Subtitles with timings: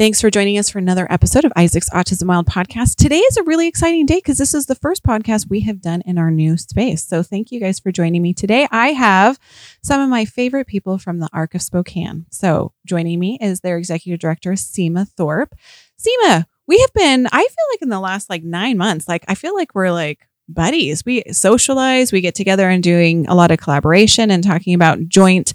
[0.00, 2.96] Thanks for joining us for another episode of Isaac's Autism Wild podcast.
[2.96, 6.02] Today is a really exciting day because this is the first podcast we have done
[6.06, 7.06] in our new space.
[7.06, 8.66] So thank you guys for joining me today.
[8.70, 9.38] I have
[9.82, 12.24] some of my favorite people from the Arc of Spokane.
[12.30, 15.54] So joining me is their executive director, Sima Thorpe.
[15.98, 19.34] Sima, we have been, I feel like in the last like nine months, like I
[19.34, 21.04] feel like we're like buddies.
[21.04, 25.52] We socialize, we get together and doing a lot of collaboration and talking about joint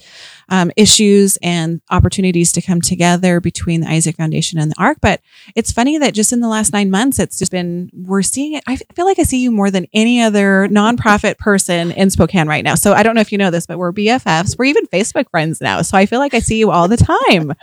[0.50, 5.00] um, issues and opportunities to come together between the Isaac Foundation and the ARC.
[5.02, 5.22] But
[5.56, 8.64] it's funny that just in the last nine months, it's just been, we're seeing it.
[8.68, 12.64] I feel like I see you more than any other nonprofit person in Spokane right
[12.64, 12.76] now.
[12.76, 14.58] So I don't know if you know this, but we're BFFs.
[14.58, 15.82] We're even Facebook friends now.
[15.82, 17.54] So I feel like I see you all the time.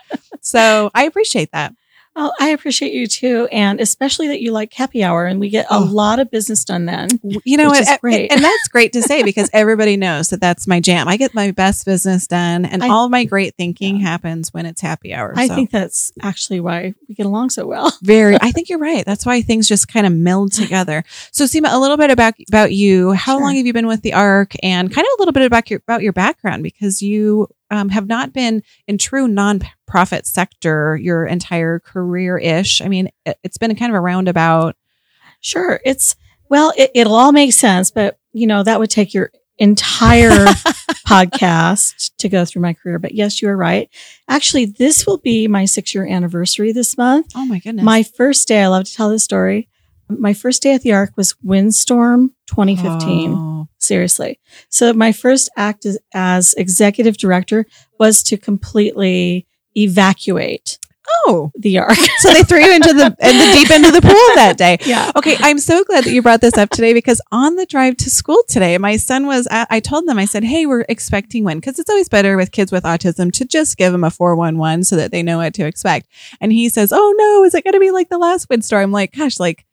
[0.41, 1.75] so I appreciate that.
[2.15, 5.65] Oh, I appreciate you too, and especially that you like happy hour, and we get
[5.71, 5.85] a oh.
[5.85, 7.09] lot of business done then.
[7.45, 8.31] You know, and, great.
[8.31, 11.09] and that's great to say because everybody knows that that's my jam.
[11.09, 14.03] I get my best business done, and I, all my great thinking yeah.
[14.09, 15.33] happens when it's happy hour.
[15.35, 15.55] I so.
[15.55, 17.91] think that's actually why we get along so well.
[18.03, 19.07] Very, I think you're right.
[19.07, 21.05] That's why things just kind of meld together.
[21.31, 23.13] So, Sima, a little bit about about you.
[23.13, 23.43] How sure.
[23.43, 25.79] long have you been with the ARC, and kind of a little bit about your
[25.79, 31.81] about your background because you um, have not been in true nonprofit sector your entire
[31.81, 32.83] career ish.
[32.83, 34.77] I mean, it, has been kind of a roundabout.
[35.41, 35.81] Sure.
[35.85, 36.15] It's,
[36.51, 40.29] well, it, it'll all make sense, but you know, that would take your entire
[41.07, 42.99] podcast to go through my career.
[42.99, 43.89] But yes, you are right.
[44.29, 47.33] Actually, this will be my six year anniversary this month.
[47.35, 47.85] Oh my goodness.
[47.85, 49.69] My first day, I love to tell this story.
[50.09, 53.33] My first day at the Arc was Windstorm 2015.
[53.33, 53.69] Oh.
[53.79, 54.39] Seriously.
[54.69, 57.67] So my first act as, as executive director
[57.99, 60.79] was to completely evacuate
[61.27, 61.97] Oh, the arc.
[62.19, 64.79] so they threw you into the in the deep end of the pool that day.
[64.87, 65.11] Yeah.
[65.17, 65.37] Okay.
[65.41, 68.43] I'm so glad that you brought this up today because on the drive to school
[68.49, 69.47] today, my son was.
[69.51, 70.19] At, I told them.
[70.19, 73.45] I said, "Hey, we're expecting wind because it's always better with kids with autism to
[73.45, 76.09] just give them a four one one so that they know what to expect."
[76.41, 78.93] And he says, "Oh no, is it going to be like the last windstorm?" I'm
[78.93, 79.65] like, "Gosh, like."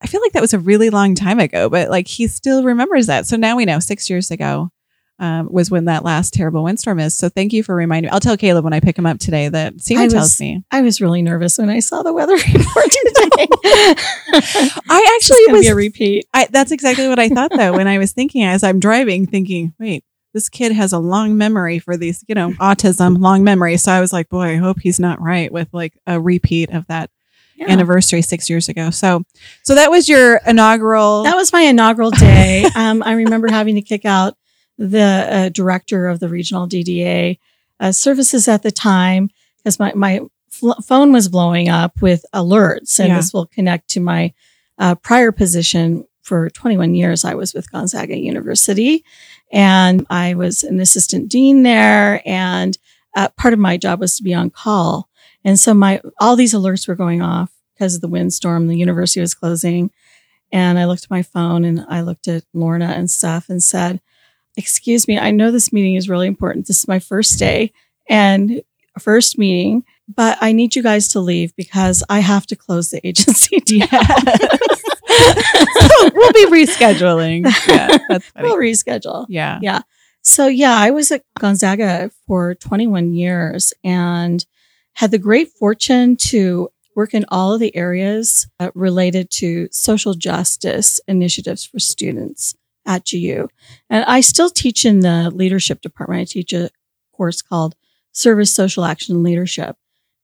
[0.00, 3.06] I feel like that was a really long time ago, but like he still remembers
[3.06, 3.26] that.
[3.26, 4.70] So now we know six years ago
[5.18, 7.16] um, was when that last terrible windstorm is.
[7.16, 8.12] So thank you for reminding me.
[8.12, 10.62] I'll tell Caleb when I pick him up today that Sima tells me.
[10.70, 13.48] I was really nervous when I saw the weather report today.
[14.88, 16.26] I actually was a repeat.
[16.32, 19.74] I, that's exactly what I thought though when I was thinking as I'm driving, thinking,
[19.80, 20.04] wait,
[20.34, 23.76] this kid has a long memory for these, you know, autism, long memory.
[23.76, 26.86] So I was like, boy, I hope he's not right with like a repeat of
[26.86, 27.10] that
[27.58, 27.70] yeah.
[27.70, 28.90] anniversary six years ago.
[28.90, 29.24] So,
[29.62, 31.24] so that was your inaugural.
[31.24, 32.64] That was my inaugural day.
[32.76, 34.36] um, I remember having to kick out
[34.78, 37.38] the uh, director of the regional DDA
[37.80, 40.20] uh, services at the time because my my
[40.50, 43.16] fl- phone was blowing up with alerts, and yeah.
[43.16, 44.32] this will connect to my
[44.78, 46.04] uh, prior position.
[46.22, 49.02] For 21 years, I was with Gonzaga University,
[49.50, 52.20] and I was an assistant dean there.
[52.26, 52.76] And
[53.16, 55.07] uh, part of my job was to be on call
[55.44, 58.66] and so my all these alerts were going off because of the windstorm.
[58.66, 59.90] The university was closing.
[60.50, 64.00] And I looked at my phone and I looked at Lorna and stuff and said,
[64.56, 66.66] Excuse me, I know this meeting is really important.
[66.66, 67.72] This is my first day
[68.08, 68.62] and
[68.98, 73.00] first meeting, but I need you guys to leave because I have to close the
[73.06, 73.62] agency.
[73.66, 73.90] Yes.
[75.88, 77.46] so we'll be rescheduling.
[77.68, 78.48] Yeah, that's funny.
[78.48, 79.26] We'll reschedule.
[79.28, 79.58] Yeah.
[79.62, 79.82] Yeah.
[80.22, 84.44] So yeah, I was at Gonzaga for 21 years and
[84.98, 90.14] had the great fortune to work in all of the areas uh, related to social
[90.14, 93.48] justice initiatives for students at GU.
[93.88, 96.22] And I still teach in the leadership department.
[96.22, 96.70] I teach a
[97.12, 97.76] course called
[98.10, 99.76] Service Social Action and Leadership.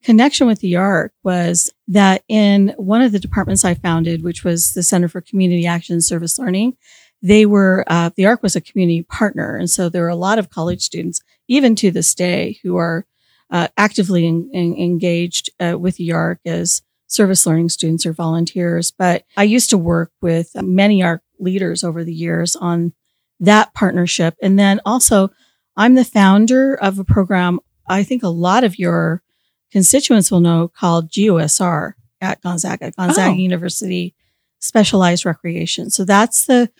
[0.03, 4.75] Connection with the ARC was that in one of the departments I founded, which was
[4.75, 6.77] the Center for Community Action and Service Learning,
[7.23, 9.55] they were, uh, the ARC was a community partner.
[9.55, 13.07] And so there were a lot of college students, even to this day, who are
[13.51, 18.91] uh, actively in, in, engaged uh, with the ARC as service learning students or volunteers.
[18.91, 22.93] But I used to work with many ARC leaders over the years on
[23.41, 24.35] that partnership.
[24.43, 25.31] And then also,
[25.77, 29.23] I'm the founder of a program I think a lot of your
[29.71, 33.35] constituents will know called GUSR at Gonzaga, Gonzaga oh.
[33.35, 34.15] University
[34.61, 35.91] Specialized Recreation.
[35.91, 36.71] So that's the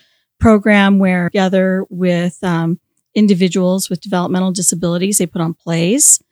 [0.41, 2.81] program where together with um,
[3.15, 6.23] individuals with developmental disabilities, they put on plays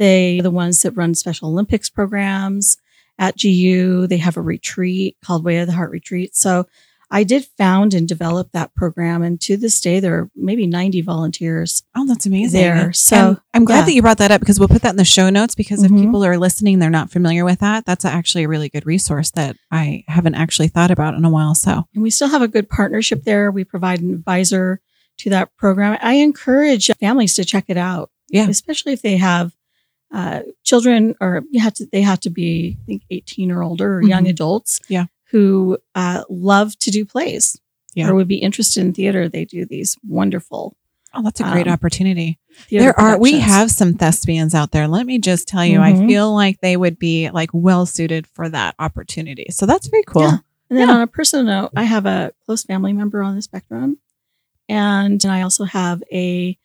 [0.00, 2.76] they are the ones that run Special Olympics programs.
[3.18, 4.06] at GU.
[4.06, 6.34] They have a retreat called Way of the Heart Retreat.
[6.34, 6.66] So
[7.10, 9.22] I did found and develop that program.
[9.22, 11.82] And to this day, there are maybe 90 volunteers.
[11.94, 12.62] Oh, that's amazing.
[12.62, 12.94] There.
[12.94, 13.84] So, And I'm glad yeah.
[13.86, 15.90] that you brought that up because we'll put that in the show notes because if
[15.90, 16.00] Mhm.
[16.00, 17.84] people are listening, they're not familiar with that.
[17.84, 21.54] That's actually a really good resource that I haven't actually thought about in a while.
[21.54, 23.50] So, And we still have a good partnership there.
[23.50, 24.80] We provide an advisor
[25.18, 25.98] to that program.
[26.00, 28.10] I encourage families to check it out.
[28.30, 28.48] Yeah.
[28.48, 29.52] Especially if they have
[30.12, 33.96] uh, children or you have to, they have to be, I think, 18 or older
[33.96, 34.30] or young Mhm.
[34.30, 35.06] adults Yeah.
[35.30, 37.60] who uh, love to do plays
[37.94, 38.08] Yeah.
[38.08, 39.28] or would be interested in theater.
[39.28, 40.76] They do these wonderful
[41.12, 42.38] oh, that's a great Um, opportunity.
[42.70, 44.86] there are, we have some thespians out there.
[44.86, 46.06] Let me just tell you, I Mhm.
[46.06, 49.46] feel like they would be like well suited for that opportunity.
[49.50, 50.22] So that's very cool.
[50.22, 50.38] Yeah.
[50.70, 50.94] And then Yeah.
[50.94, 53.98] on a personal note, I have a close family member on the spectrum.
[54.68, 56.56] And I also have a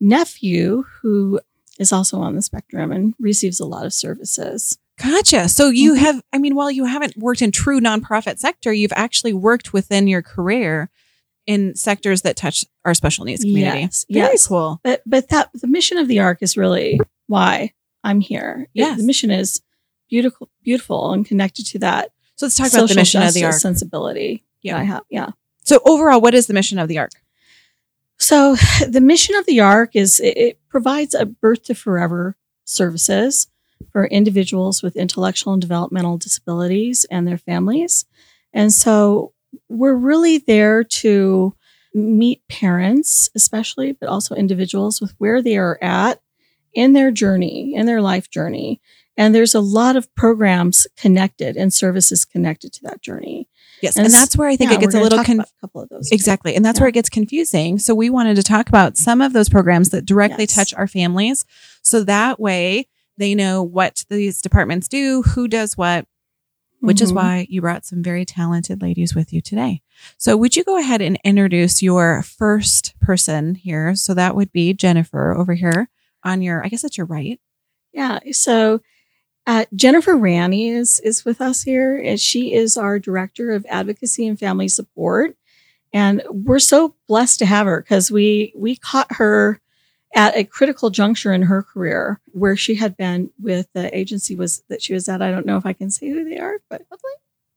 [0.00, 1.40] nephew who
[1.80, 4.78] is also on the spectrum and receives a lot of services.
[5.02, 5.48] Gotcha.
[5.48, 5.98] So you Mhm.
[5.98, 10.06] have, I mean, while you haven't worked in true nonprofit sector, you've actually worked within
[10.06, 10.90] your career
[11.46, 13.80] in sectors that touch our special needs community.
[13.80, 14.46] Yes, Very yes.
[14.46, 14.78] cool.
[14.84, 17.72] But but that the mission of the arc is really why
[18.04, 18.68] I'm here.
[18.74, 18.98] Yes.
[18.98, 19.62] the mission is
[20.10, 23.54] beautiful, beautiful, and connected to that So let's talk about the mission of the arc.
[23.54, 24.76] sensibility Yeah.
[24.78, 25.02] I have.
[25.10, 25.30] Yeah.
[25.64, 27.12] So overall, what is the mission of the arc?
[28.18, 28.56] So
[28.86, 33.48] the mission of the ARC is it provides a birth to forever services
[33.92, 38.06] for individuals with intellectual and developmental disabilities and their families.
[38.52, 39.32] And so
[39.68, 41.54] we're really there to
[41.92, 46.20] meet parents, especially, but also individuals with where they are at
[46.72, 48.80] in their journey, in their life journey.
[49.16, 53.48] And there's a lot of programs connected and services connected to that journey.
[53.82, 55.60] Yes, And and, that's where I think Yeah, it gets a little con- about a
[55.60, 56.10] couple of those.
[56.12, 56.82] exactly, and that's Yeah.
[56.82, 57.78] where it gets confusing.
[57.78, 60.54] So we wanted to talk about some of those programs that directly Yes.
[60.54, 61.44] touch our families,
[61.82, 62.86] so that way
[63.16, 66.06] they know what these departments do, who does what,
[66.80, 67.16] which is Mhm.
[67.16, 69.82] why you brought some very talented ladies with you today.
[70.18, 73.94] So, would you go ahead and introduce your first person here?
[73.94, 75.88] So, that would be Jennifer over here
[76.24, 77.38] on your, I guess that's your right.
[77.92, 78.20] Yeah.
[78.32, 78.80] So
[79.50, 84.28] uh, Jennifer Ranny is is with us here, and she is our director of advocacy
[84.28, 85.36] and family support.
[85.92, 89.60] And we're so blessed to have her because we we caught her
[90.14, 94.62] at a critical juncture in her career where she had been with the agency was
[94.68, 95.20] that she was at.
[95.20, 96.82] I don't know if I can say who they are, but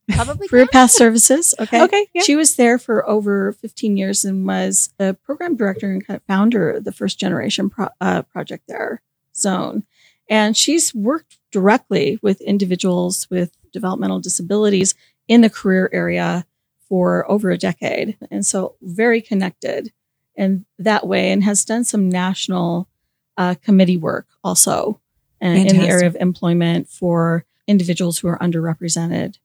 [0.10, 0.72] Probably Career can.
[0.72, 1.54] Path Services.
[1.60, 1.84] Okay.
[1.84, 2.08] Okay.
[2.16, 2.24] Yeah.
[2.24, 6.24] She was there for over 15 years and was the program director and kind of
[6.24, 9.04] founder of the first generation pro- uh, project there,
[9.36, 9.84] Zone.
[10.34, 14.96] And she's worked directly with individuals with developmental disabilities
[15.28, 16.48] in the career area
[16.90, 18.18] for over a decade.
[18.32, 19.94] And so very connected
[20.36, 22.90] in that way and has done some national
[23.38, 25.00] uh, committee work also
[25.40, 29.38] uh, in the area of employment for individuals who are underrepresented.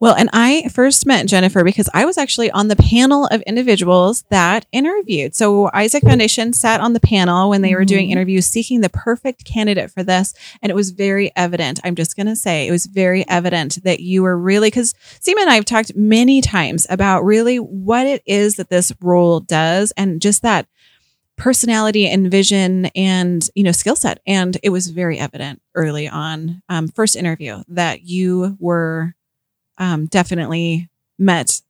[0.00, 4.24] Well, and I first met Jennifer because I was actually on the panel of individuals
[4.30, 5.34] that interviewed.
[5.34, 8.12] So Isaac Foundation sat on the panel when they were doing Mhm.
[8.12, 10.34] interviews seeking the perfect candidate for this.
[10.62, 11.80] And it was very evident.
[11.84, 15.40] I'm just going to say it was very evident that you were really, because Sima
[15.40, 19.92] and I have talked many times about really what it is that this role does
[19.96, 20.66] and just that
[21.36, 26.62] personality and vision and you know skill set and it was very evident early on
[26.68, 29.14] um, first interview that you were
[29.78, 30.88] um, definitely
[31.18, 31.60] met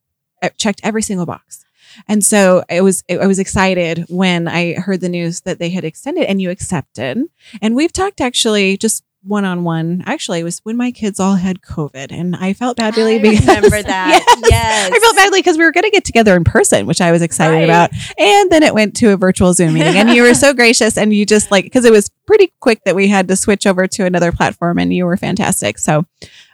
[0.57, 1.63] checked every single box
[2.07, 5.83] and so I was I was excited when I heard the news that they had
[5.83, 7.23] extended and you accepted
[7.61, 11.33] and we've talked actually just one on one actually it was when my kids all
[11.33, 14.39] had covid and I felt badly I because remember that.
[14.47, 14.91] Yes.
[14.93, 17.23] I felt badly because we were going to get together in person, which I was
[17.23, 17.63] excited Right.
[17.63, 17.89] about.
[18.19, 21.11] And then it went to a virtual Zoom meeting, and you were so gracious, and
[21.11, 24.05] you just like because it was pretty quick that we had to switch over to
[24.05, 25.79] another platform, and you were fantastic.
[25.79, 26.05] So,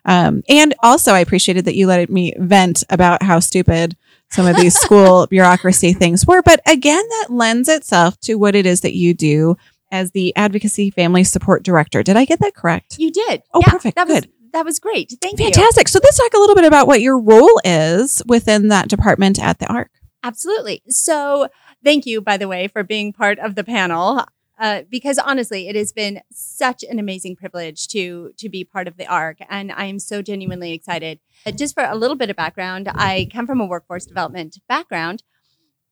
[0.06, 3.96] um, and also I appreciated that you let me vent about how stupid
[4.30, 6.42] some of these school bureaucracy things were.
[6.42, 9.58] But again, that lends itself to what it is that you do
[9.92, 12.02] as the advocacy family support director.
[12.02, 12.98] Did I get that correct?
[12.98, 13.44] You did.
[13.54, 13.96] Oh, Yeah, perfect.
[13.98, 14.32] That was, Good.
[14.54, 15.14] That was great.
[15.22, 15.46] Thank you.
[15.46, 15.88] Fantastic.
[15.88, 19.60] So let's talk a little bit about what your role is within that department at
[19.60, 19.92] the ARC.
[20.24, 20.84] Absolutely.
[20.88, 21.48] So,
[21.84, 24.24] thank you, by the way, for being part of the panel.
[24.62, 28.96] Uh, because honestly, it has been such an amazing privilege to to be part of
[28.96, 31.20] the ARC, and I am so genuinely excited.
[31.56, 35.24] Just for a little bit of background, I come from a workforce development background,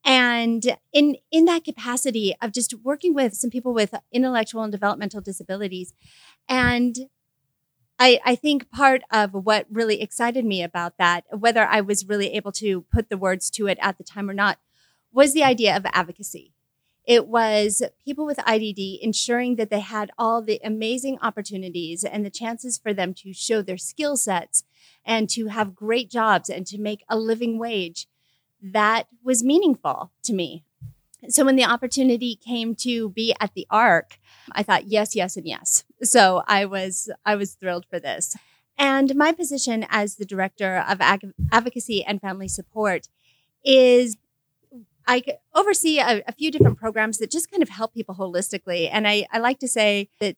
[0.04, 5.20] and in in that capacity of just working with some people with intellectual and developmental
[5.20, 5.92] disabilities,
[6.48, 6.96] and
[7.98, 12.34] I, I think part of what really excited me about that, whether I was really
[12.34, 14.58] able to put the words to it at the time or not,
[15.12, 16.49] was the idea of advocacy.
[17.06, 22.30] It was people with IDD ensuring that they had all the amazing opportunities and the
[22.30, 24.64] chances for them to show their skill sets
[25.04, 28.06] and to have great jobs and to make a living wage.
[28.62, 30.64] That was meaningful to me.
[31.28, 34.18] So when the opportunity came to be at the ARC,
[34.52, 35.84] I thought yes, yes, and yes.
[36.02, 38.36] So I was I was thrilled for this.
[38.78, 43.08] And my position as the director of advocacy and family support
[43.62, 44.16] is
[45.10, 45.24] I
[45.56, 48.88] oversee a, a, few different programs that just kind of help people holistically.
[48.92, 50.36] And I, I like to say that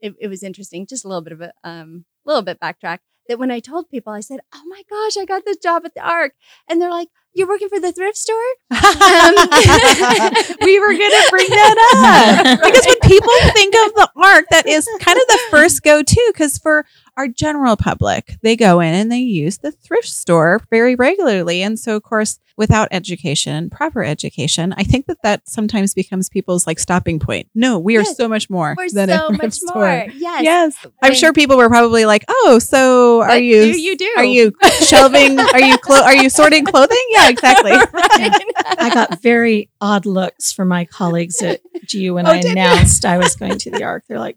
[0.00, 2.98] it, it was interesting, just a little bit of a um, little bit backtrack.
[3.28, 5.94] That when I told people, I said, "Oh my gosh, I got this job at
[5.94, 6.32] the Arc,"
[6.68, 8.34] and they're like, "You're working for the thrift store?"
[8.74, 9.34] Um,
[10.62, 14.66] we were going to bring that up because when people think of the Arc, that
[14.66, 16.30] is kind of the first go-to.
[16.32, 16.84] Because for
[17.16, 21.62] our general public, they go in and they use the thrift store very regularly.
[21.62, 26.66] And so, of course, without education, proper education, I think that that sometimes becomes people's
[26.66, 27.48] like stopping point.
[27.54, 28.16] No, we are Yes.
[28.16, 29.74] so much more We're than so a thrift much store.
[29.76, 30.06] more.
[30.14, 30.42] Yes.
[30.42, 30.86] Yes.
[31.02, 34.12] I'm sure people were probably like, "Oh, so are you you do?
[34.16, 37.70] are you shelving are you clo- are you sorting clothing?" Yeah, exactly.
[37.92, 38.42] right?
[38.78, 42.50] I got very odd looks from my colleagues at GU when Oh, I did you?
[42.52, 44.04] announced I was going to the ARC.
[44.08, 44.36] They're like,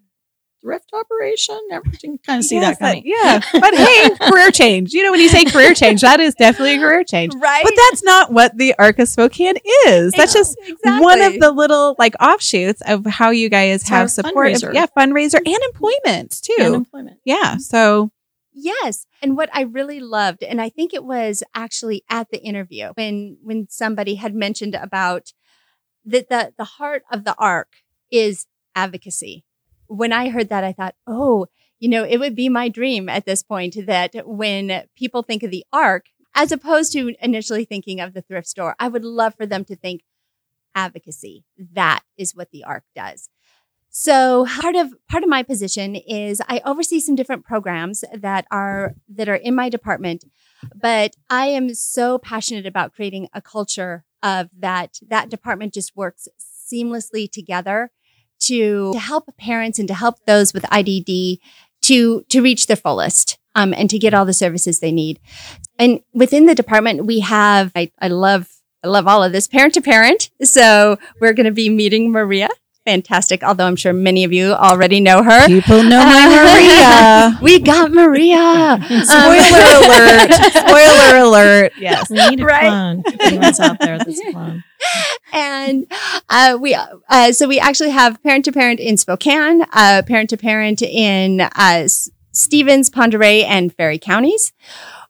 [0.61, 1.57] thrift operation?
[1.69, 3.03] You can kind of see Yes, that coming.
[3.05, 3.39] yeah.
[3.53, 4.91] But hey, career change.
[4.91, 7.33] You know, when you say career change, that is definitely a career change.
[7.35, 7.63] right?
[7.63, 10.11] But that's not what the Arc of Spokane is.
[10.13, 10.99] That's just Exactly.
[10.99, 14.47] one of the little like offshoots of how you guys It's have support.
[14.51, 14.73] fundraiser.
[14.73, 16.55] Yeah, fundraiser and employment too.
[16.59, 17.19] And employment.
[17.23, 17.57] yeah.
[17.57, 18.11] So
[18.59, 19.05] Yes.
[19.21, 23.37] And what I really loved, and I think it was actually at the interview when
[23.43, 25.31] when somebody had mentioned about
[26.05, 27.69] that the the heart of the arc
[28.11, 29.45] is advocacy.
[29.85, 31.45] When I heard that, I thought, oh,
[31.79, 35.51] you know, it would be my dream at this point that when people think of
[35.51, 39.45] the arc, as opposed to initially thinking of the thrift store, I would love for
[39.45, 40.01] them to think
[40.73, 41.45] advocacy.
[41.73, 43.29] That is what the arc does.
[43.99, 48.93] So part of part of my position is I oversee some different programs that are
[49.09, 50.23] that are in my department,
[50.75, 56.27] but I am so passionate about creating a culture of that that department just works
[56.39, 57.89] seamlessly together
[58.41, 61.39] to, to help parents and to help those with IDD
[61.81, 65.19] to to reach their fullest um, and to get all the services they need.
[65.79, 68.47] And within the department, we have I, I love
[68.83, 70.29] I love all of this parent to parent.
[70.43, 72.49] So we're going to be meeting Maria.
[72.87, 73.43] Fantastic.
[73.43, 75.45] Although I'm sure many of you already know her.
[75.45, 77.37] people know my Maria.
[77.41, 78.79] We got Maria.
[79.03, 80.31] Spoiler alert.
[80.53, 81.73] Spoiler alert.
[81.77, 82.09] Yes.
[82.09, 82.61] We need a Right.
[82.61, 83.03] clone.
[83.05, 84.63] If anyone's out there that's clone.
[85.33, 85.85] and
[86.29, 86.77] uh, we
[87.09, 91.41] uh, so we actually have parent to parent in Spokane, uh, parent to parent in
[91.41, 91.89] uh,
[92.31, 94.53] Stevens, Pend Oreille, and Ferry counties.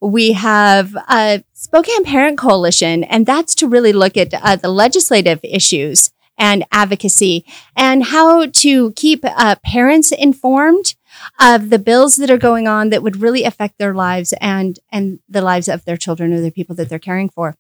[0.01, 5.39] We have uh, Spokane Parent Coalition, and that's to really look at uh, the legislative
[5.43, 10.95] issues and advocacy and how to keep uh, parents informed
[11.39, 15.19] of the bills that are going on that would really affect their lives and and
[15.27, 17.55] the lives of their children or the people that they're caring for.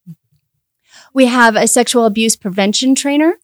[1.13, 3.35] We have a sexual abuse prevention trainer.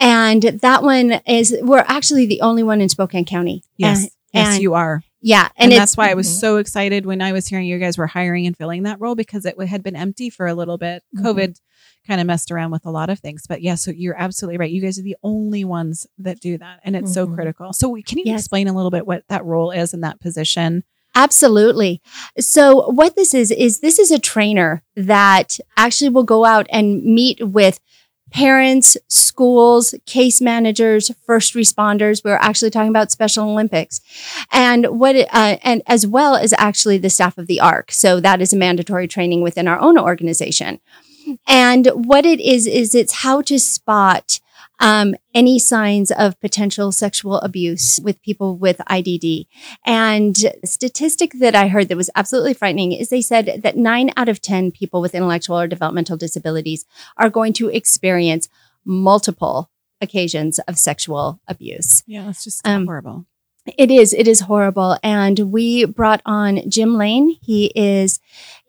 [0.00, 3.62] And that one is, we're actually the only one in Spokane County.
[3.76, 4.00] Yes.
[4.02, 5.02] And- yes, and- you are.
[5.22, 5.48] Yeah.
[5.56, 8.08] And, And, that's why I was so excited when I was hearing you guys were
[8.08, 11.02] hiring and filling that role because it had been empty for a little bit.
[11.16, 11.22] Mhm.
[11.24, 11.60] COVID
[12.06, 13.46] kind of messed around with a lot of things.
[13.48, 14.70] But yeah, so you're absolutely right.
[14.70, 16.80] You guys are the only ones that do that.
[16.84, 17.34] And it's so Mhm.
[17.34, 17.72] critical.
[17.72, 18.40] So can you Yes.
[18.42, 20.84] explain a little bit what that role is in that position?
[21.14, 22.00] Absolutely.
[22.40, 27.04] So what this is is this is a trainer that actually will go out and
[27.04, 27.78] meet with
[28.32, 32.24] parents, schools, case managers, first responders.
[32.24, 34.00] We're actually talking about Special Olympics,
[34.50, 37.92] and what it, uh, and as well as actually the staff of the ARC.
[37.92, 40.80] So that is a mandatory training within our own organization.
[41.46, 44.40] And what it is is it's how to spot
[44.80, 49.46] um, any signs of potential sexual abuse with people with IDD.
[49.86, 54.28] And statistic that I heard that was absolutely frightening is they said that nine out
[54.28, 56.84] of 10 people with intellectual or developmental disabilities
[57.16, 58.48] are going to experience
[58.84, 62.02] multiple occasions of sexual abuse.
[62.06, 63.26] Yeah, it's just Um, horrible.
[63.78, 64.12] It is.
[64.12, 64.98] It is horrible.
[65.02, 67.38] And we brought on Jim Lane.
[67.40, 68.20] He is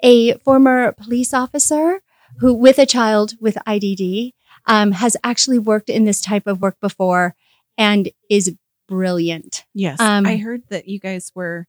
[0.02, 2.02] a former police officer
[2.40, 4.32] who, with a child with IDD,
[4.68, 7.36] um, has actually worked in this type of work before
[7.78, 8.56] and is
[8.88, 9.66] brilliant.
[9.74, 10.00] Yes.
[10.00, 11.68] um, I heard that you guys were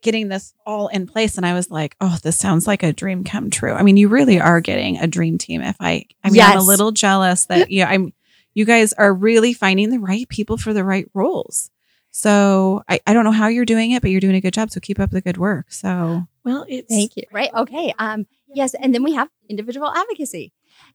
[0.00, 3.24] getting this all in place and I was like, "Oh, this sounds like a dream
[3.24, 6.42] come true." I mean, you really are getting a dream team if I I mean,
[6.42, 8.12] I'm a little jealous that yeah, I'm
[8.54, 11.70] you guys are really finding the right people for the right roles.
[12.10, 14.70] So, I, I don't know how you're doing it, but you're doing a good job.
[14.70, 15.70] So keep up the good work.
[15.70, 17.24] So, Well, it's Thank you.
[17.30, 17.52] Right.
[17.54, 17.94] Okay.
[17.98, 18.74] Um, yes.
[18.74, 20.52] And then we have individual advocacy.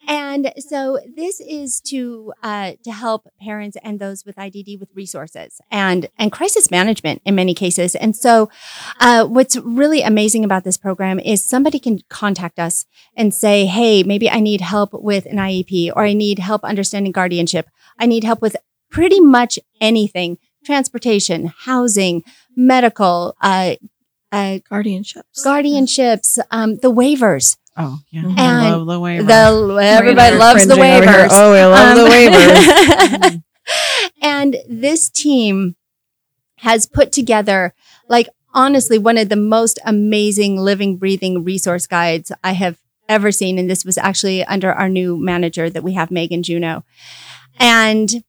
[0.08, 5.62] And so this is to uh, to help parents and those with IDD with resources
[5.72, 7.96] and and crisis management in many cases.
[7.96, 8.50] And so,
[9.00, 14.04] uh, what's really amazing about this program is somebody can contact us and say, "Hey,
[14.04, 17.70] maybe I need help with an IEP, or I need help understanding guardianship.
[17.98, 18.58] I need help with
[18.90, 22.24] pretty much anything: transportation, housing,
[22.56, 23.76] medical, uh,
[24.34, 25.46] uh, Guardianships.
[25.46, 28.22] guardianships, um, the waivers." Oh, yeah.
[28.22, 28.38] Mhm.
[28.38, 29.24] I love the waiver.
[29.24, 31.28] The everybody We're loves the cringing over here.
[31.28, 31.30] waivers.
[31.32, 33.44] Oh, I love the Um, waivers.
[34.22, 35.76] and this team
[36.58, 37.74] has put together,
[38.08, 42.78] like, honestly, one of the most amazing living, breathing resource guides I have
[43.10, 43.58] ever seen.
[43.58, 46.84] And this was actually under our new manager that we have, Megan Juno.
[47.60, 48.24] And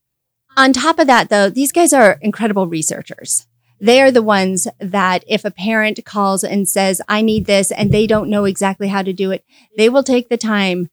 [0.56, 3.46] on top of that, though, these guys are incredible researchers.
[3.80, 7.92] They are the ones that if a parent calls and says, I need this, and
[7.92, 9.44] they don't know exactly how to do it,
[9.76, 10.88] they will take the time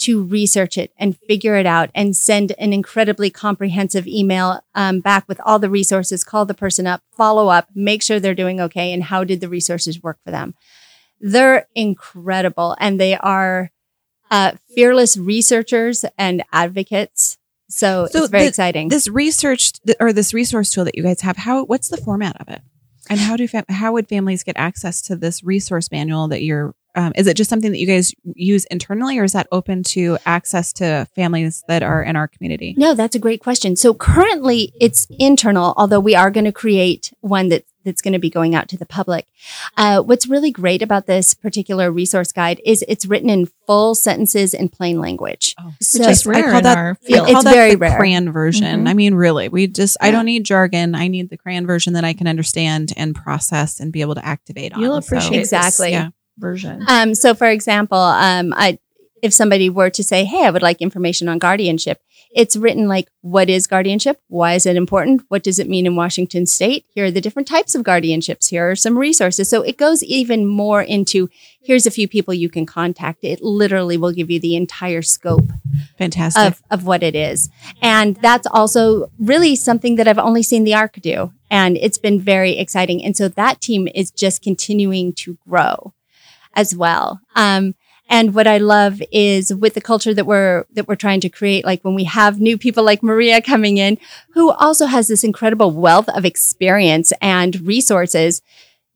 [0.00, 5.26] to research it and figure it out and send an incredibly comprehensive email um, back
[5.28, 8.92] with all the resources, call the person up, follow up, make sure they're doing okay,
[8.92, 10.54] and how did the resources work for them.
[11.20, 13.70] They're incredible and they are
[14.30, 17.38] uh, fearless researchers and advocates.
[17.74, 18.88] So, So it's very the- exciting.
[18.88, 22.48] this research or this resource tool that you guys have, how what's the format of
[22.48, 22.60] it?
[23.10, 26.74] And how do fam- how would families get access to this resource manual that you're
[26.96, 30.16] um, is it just something that you guys use internally or is that open to
[30.24, 32.72] access to families that are in our community?
[32.78, 33.74] No, that's a great question.
[33.74, 38.18] So currently it's internal, although we are going to create one that that's going to
[38.18, 39.26] be going out to the public.
[39.76, 44.54] Uh, what's really great about this particular resource guide is it's written in full sentences
[44.54, 45.54] in plain language.
[45.60, 45.72] Oh.
[45.80, 47.28] So Which is I call in that- our field.
[47.28, 47.96] It's call that very the rare.
[47.96, 48.84] crayon version.
[48.84, 48.88] Mhm.
[48.88, 50.12] I mean, really, we just I Yeah.
[50.12, 50.94] don't need jargon.
[50.94, 54.24] I need the crayon version that I can understand and process and be able to
[54.24, 54.80] activate on.
[54.80, 55.90] You'll So, appreciate this Exactly.
[55.90, 56.08] Yeah.
[56.38, 56.84] version.
[56.88, 58.78] Um, so for example, um, I,
[59.22, 62.00] if somebody were to say, Hey, I would like information on guardianship,
[62.34, 64.20] it's written like, what is guardianship?
[64.28, 65.22] Why is it important?
[65.28, 66.84] What does it mean in Washington state?
[66.88, 68.50] Here are the different types of guardianships.
[68.50, 69.48] Here are some resources.
[69.48, 71.30] So it goes even more into
[71.62, 73.22] here's a few people you can contact.
[73.22, 75.48] It literally will give you the entire scope
[75.96, 76.44] Fantastic.
[76.44, 77.50] of, of what it is.
[77.80, 81.32] And that's also really something that I've only seen the ARC do.
[81.50, 83.04] And it's been very exciting.
[83.04, 85.94] And so that team is just continuing to grow
[86.54, 87.20] as well.
[87.36, 87.74] Um,
[88.08, 91.64] and what I love is with the culture that we're that we're trying to create,
[91.64, 93.98] like when we have new people like Maria coming in,
[94.34, 98.42] who also has this incredible wealth of experience and resources.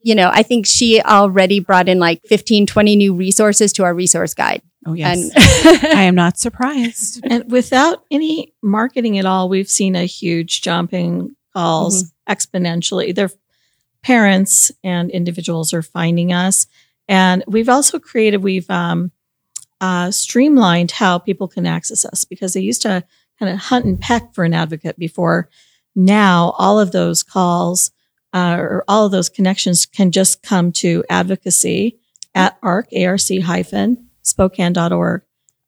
[0.03, 3.95] You know, I think she already brought in like 15, 20 new resources to our
[3.95, 4.63] resource guide.
[4.87, 5.19] oh yes.
[5.35, 7.21] And I am not surprised.
[7.25, 12.33] And without any marketing at all, we've seen a huge jump in calls mm-hmm.
[12.33, 13.15] exponentially.
[13.15, 13.31] Their
[14.03, 16.67] parents and individuals are finding us.
[17.09, 19.13] And we've also created, we've um,
[19.81, 23.05] uh, streamlined how people can access us because they used to
[23.39, 25.49] kind of hunt and peck for an advocate before.
[25.95, 27.91] Now, all of those calls
[28.35, 31.99] uh, or all of those connections can just come to advocacy
[32.35, 35.23] at arc, arc hyphen spokane.org.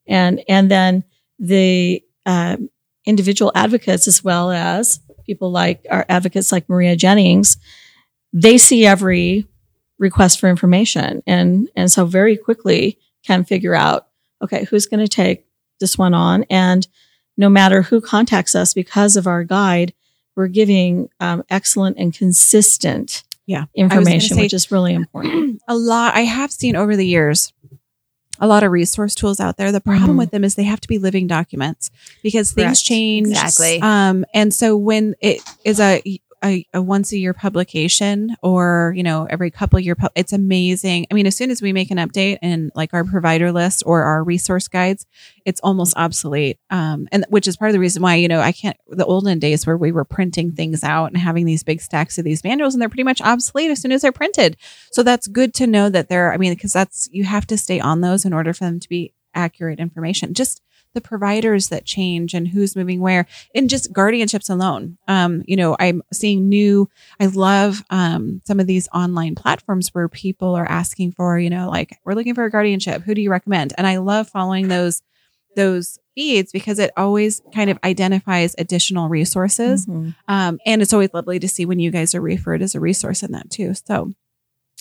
[0.07, 1.05] And, and then
[1.38, 2.68] the um,
[3.07, 7.57] individual advocates, as well as people like our advocates like Maria Jennings,
[8.33, 9.46] they see every
[10.01, 14.09] request for information and and so very quickly can figure out
[14.43, 15.47] okay who's going to take
[15.79, 16.89] this one on and
[17.37, 19.93] no matter who contacts us because of our guide
[20.37, 23.67] we're giving um, excellent and consistent Yeah.
[23.75, 27.53] information say- which is really important a lot I have seen over the years
[28.43, 29.71] a lot of resource tools out there.
[29.71, 30.19] The problem Mhm.
[30.21, 31.91] with them is they have to be living documents
[32.23, 32.85] because things Correct.
[32.87, 33.29] change.
[33.29, 33.83] Exactly.
[33.83, 36.01] Um, and so when it is a,
[36.42, 41.07] a, a once a year publication or, you know, every couple year, pu- it's amazing.
[41.11, 44.03] I mean, as soon as we make an update in like our provider list or
[44.03, 45.07] our resource guides,
[45.44, 46.59] it's almost obsolete.
[46.70, 49.38] Um, and which is part of the reason why, you know, I can't, the olden
[49.38, 52.74] days where we were printing things out and having these big stacks of these manuals
[52.74, 54.57] and they're pretty much obsolete as soon as they're printed.
[54.92, 57.81] So that's good to know that they're, I mean, because that's, you have to stay
[57.81, 60.35] on those in order for them to be accurate information.
[60.35, 60.62] Just
[60.94, 64.98] the providers that change and who's moving where and just guardianships alone.
[65.07, 66.88] Um, you know, I'm seeing new,
[67.20, 71.68] I love um, some of these online platforms where people are asking for, you know,
[71.70, 73.03] like, we're looking for a guardianship.
[73.03, 73.72] Who do you recommend?
[73.79, 75.03] And I love following those
[75.57, 80.14] those feeds because it always kind of identifies additional resources Mhm.
[80.29, 83.24] um, and it's always lovely to see when you guys are referred as a resource
[83.24, 83.74] in that too.
[83.74, 84.12] So,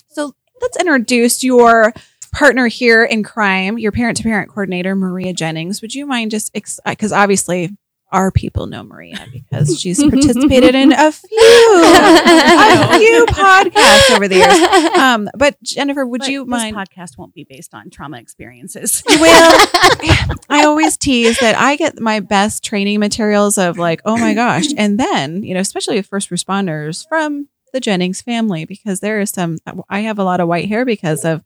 [0.08, 1.92] so let's introduce your
[2.32, 5.82] partner here in crime, your parent to parent coordinator, Maria Jennings.
[5.82, 7.70] Would you mind just, because obviously
[8.12, 14.36] our people know Maria because she's participated in a few, a few podcasts over the
[14.36, 14.98] years.
[14.98, 16.76] Um, but Jennifer, would But you this mind?
[16.76, 19.02] podcast won't be based on trauma experiences.
[19.06, 19.66] Well,
[20.48, 24.66] I always tease that I get my best training materials of like, oh my gosh.
[24.76, 29.30] And then, you know, especially with first responders from the Jennings family, because there is
[29.30, 31.44] some, I have a lot of white hair because of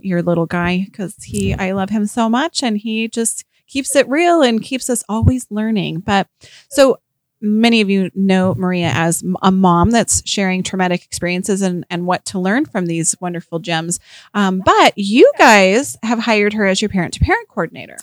[0.00, 4.08] your little guy, because he, I love him so much and he just keeps it
[4.08, 6.00] real and keeps us always learning.
[6.00, 6.28] But
[6.68, 7.00] so,
[7.40, 12.24] Many of you know Maria as a mom that's sharing traumatic experiences and, and what
[12.26, 14.00] to learn from these wonderful gems.
[14.34, 17.98] Um, but you guys have hired her as your parent to parent coordinator.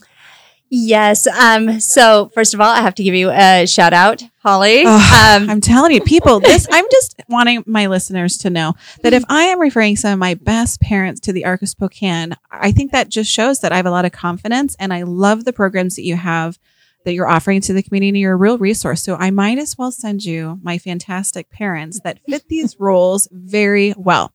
[0.69, 1.27] Yes.
[1.27, 4.83] Um, so first of all, I have to give you a shout out, Holly.
[4.85, 8.73] Oh, um, I'm telling you, people, this I'm just wanting my listeners to know
[9.03, 12.33] that if I am referring some of my best parents to the Arc of Spokane,
[12.51, 15.45] I think that just shows that I have a lot of confidence and I love
[15.45, 16.59] the programs that you have
[17.05, 18.19] that you're offering to the community.
[18.19, 19.03] You're a real resource.
[19.03, 23.93] So I might as well send you my fantastic parents that fit these roles very
[23.95, 24.33] well.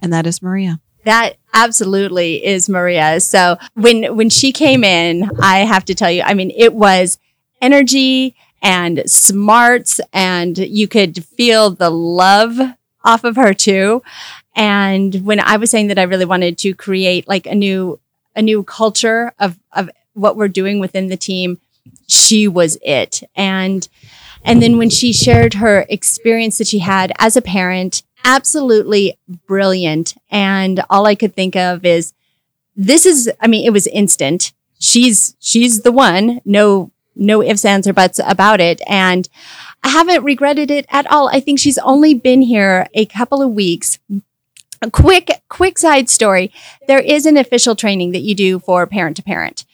[0.00, 0.80] And that is Maria.
[1.04, 3.20] That absolutely is Maria.
[3.20, 7.18] So when when she came in, I have to tell you, I mean, it was
[7.60, 12.58] energy and smarts, and you could feel the love
[13.04, 14.02] off of her too.
[14.56, 18.00] And when I was saying that I really wanted to create like a new
[18.34, 21.60] a new culture of of what we're doing within the team,
[22.08, 23.22] she was it.
[23.36, 23.88] And
[24.44, 30.14] and then when she shared her experience that she had as a parent, absolutely brilliant.
[30.30, 32.12] And all I could think of is
[32.76, 34.52] this is, I mean, it was instant.
[34.78, 36.40] She's, she's the one.
[36.44, 38.80] No, no ifs, ands, or buts about it.
[38.86, 39.28] And
[39.82, 41.28] I haven't regretted it at all.
[41.28, 43.98] I think she's only been here a couple of weeks.
[44.80, 46.52] A quick, quick side story.
[46.86, 49.64] There is an official training that you do for parent to parent.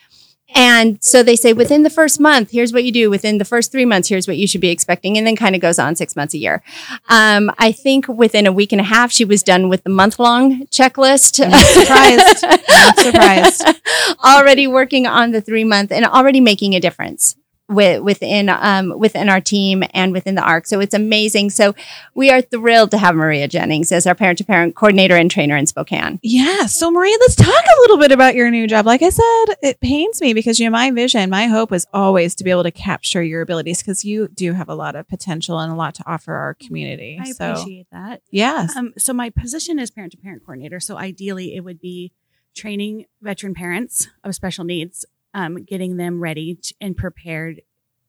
[0.55, 3.11] And so they say within the first month, here's what you do.
[3.11, 5.19] Within the first three months, here's what you should be expecting.
[5.19, 6.63] And then kind of goes on six months a year.
[7.09, 10.19] Um, I think within a week and a half, she was done with the month
[10.19, 11.45] long checklist.
[11.45, 12.45] I'm surprised.
[12.45, 13.65] I'm not surprised.
[14.25, 17.37] already working on the three month and already making a difference
[17.75, 20.67] with, within um, within our team and within the ARC.
[20.67, 21.51] So it's amazing.
[21.51, 21.75] So
[22.15, 25.57] we are thrilled to have Maria Jennings as our parent to parent coordinator and trainer
[25.57, 26.21] in Spokane.
[26.23, 26.67] Yeah.
[26.67, 28.87] So, Maria, let's talk a little bit about your new job.
[28.87, 32.35] Like I said, it pains me because you know, my vision, my hope was always
[32.37, 35.59] to be able to capture your abilities because you do have a lot of potential
[35.59, 37.19] and a lot to offer our community.
[37.21, 38.23] I so, appreciate that.
[38.31, 38.77] yes.
[38.77, 40.81] Um, so my position is parent to parent coordinator.
[40.81, 42.13] So ideally, it would be
[42.55, 47.61] training veteran parents of special needs, um, getting them ready and prepared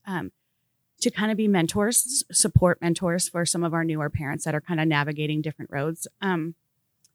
[0.06, 0.32] um,
[1.02, 4.62] to kind of be mentors, support mentors for some of our newer parents that are
[4.62, 6.08] kind of navigating different roads.
[6.22, 6.56] Um,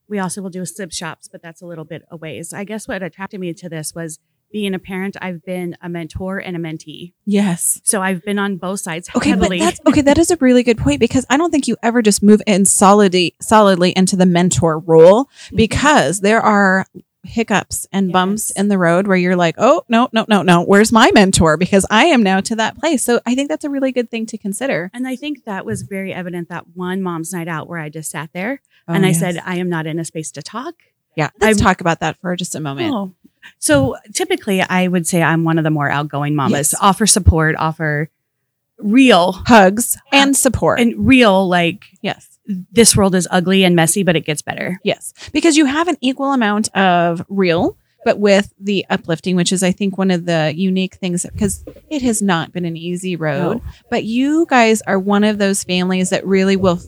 [0.08, 2.52] we also will do sib shops, but that's a little bit a ways.
[2.52, 4.18] I guess what attracted me to this was
[4.52, 5.16] being a parent.
[5.20, 7.80] I've been a mentor and a mentee, yes.
[7.84, 10.00] so I've been on both sides Okay, but that's okay.
[10.00, 12.64] That is a really good point because I don't think you ever just move in
[12.64, 16.86] solidly, solidly into the mentor role because there are
[17.22, 20.90] hiccups and bumps in the road where you're like, oh no, no, no, no, where's
[20.92, 21.56] my mentor?
[21.56, 23.04] Because I am now to that place.
[23.04, 24.90] So I think that's a really good thing to consider.
[24.94, 28.10] And I think that was very evident that one mom's night out where I just
[28.10, 29.20] sat there oh, and Oh, I yes.
[29.20, 30.74] said, I am not in a space to talk.
[31.16, 32.94] yeah, let's I'm- talk about that for just a moment.
[32.94, 33.12] Oh.
[33.58, 36.80] So typically I would say I'm one of the more outgoing mamas, Yes.
[36.80, 38.08] offer support, offer
[38.78, 40.80] real Hugs and support.
[40.80, 42.29] and real, like yes.
[42.70, 44.78] This world is ugly and messy, but it gets better.
[44.82, 49.62] Yes, because you have an equal amount of real, but with the uplifting, which is,
[49.62, 53.60] I think, one of the unique things because it has not been an easy road.
[53.90, 56.80] But you guys are one of those families that really will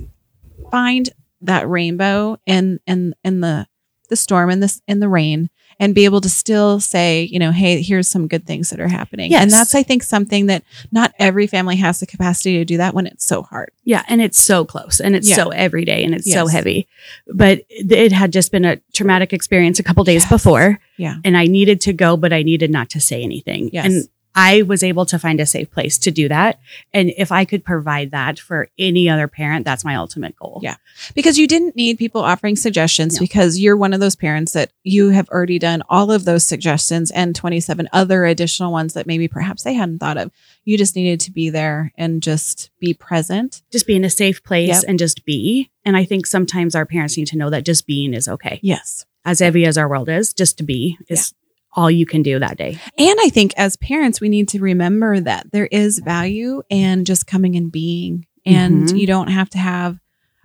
[0.70, 1.08] find
[1.42, 3.66] that rainbow in in in the
[4.08, 5.50] the storm and this in the rain
[5.82, 8.86] and be able to still say, you know, hey, here's some good things that are
[8.86, 9.34] happening.
[9.34, 12.94] And that's, I think, something that not every family has the capacity to do that
[12.94, 13.72] when it's so hard.
[13.82, 14.04] Yeah.
[14.06, 15.34] And it's so close and it's Yeah.
[15.34, 16.86] so every day and it's so heavy.
[17.26, 20.30] But it it had just been a traumatic experience a couple days Yes.
[20.30, 20.78] before.
[20.98, 21.16] Yeah.
[21.24, 23.70] And I needed to go, but I needed not to say anything.
[23.72, 23.86] Yes.
[23.86, 26.58] And I was able to find a safe place to do that.
[26.92, 30.60] And if I could provide that for any other parent, that's my ultimate goal.
[30.62, 30.76] Yeah.
[31.14, 33.20] because you didn't need people offering suggestions No.
[33.20, 37.10] because you're one of those parents that you have already done all of those suggestions
[37.10, 40.30] and 27 other additional ones that maybe perhaps they hadn't thought of.
[40.64, 43.62] You just needed to be there and just be present.
[43.70, 44.84] Just be in a safe place Yep.
[44.88, 45.70] and just be.
[45.84, 48.60] And I think sometimes our parents need to know that just being is okay.
[48.62, 49.04] Yes.
[49.24, 51.32] As heavy as our world is, just to be is
[51.74, 52.78] all you can do that day.
[52.98, 57.26] And I think as parents, we need to remember that there is value in just
[57.26, 58.26] coming and being.
[58.44, 58.96] And Mhm.
[58.98, 59.98] you don't have to have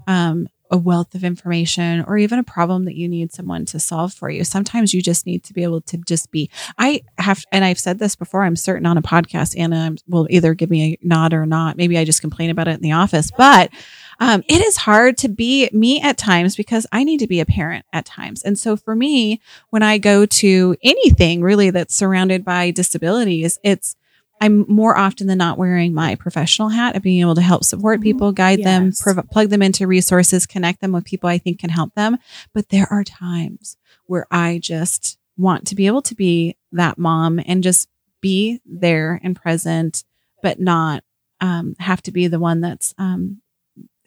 [0.08, 4.14] um, a wealth of information or even a problem that you need someone to solve
[4.14, 4.44] for you.
[4.44, 6.50] Sometimes you just need to be able to just be.
[6.78, 10.54] I have, and I've said this before, I'm certain on a podcast, Anna will either
[10.54, 11.78] give me a nod or not.
[11.78, 13.72] Maybe I just complain about it in the office, but
[14.20, 17.46] um, it is hard to be me at times because I need to be a
[17.46, 18.42] parent at times.
[18.44, 23.96] And so for me, when I go to anything really that's surrounded by disabilities, it's
[24.40, 28.02] I'm more often than not wearing my professional hat of being able to help support
[28.02, 31.70] people, guide them, prov- plug them into resources, connect them with people I think can
[31.70, 32.18] help them.
[32.54, 37.40] But there are times where I just want to be able to be that mom
[37.46, 37.90] and just
[38.22, 40.04] be there and present,
[40.42, 41.04] but not
[41.42, 43.42] um, have to be the one that's um,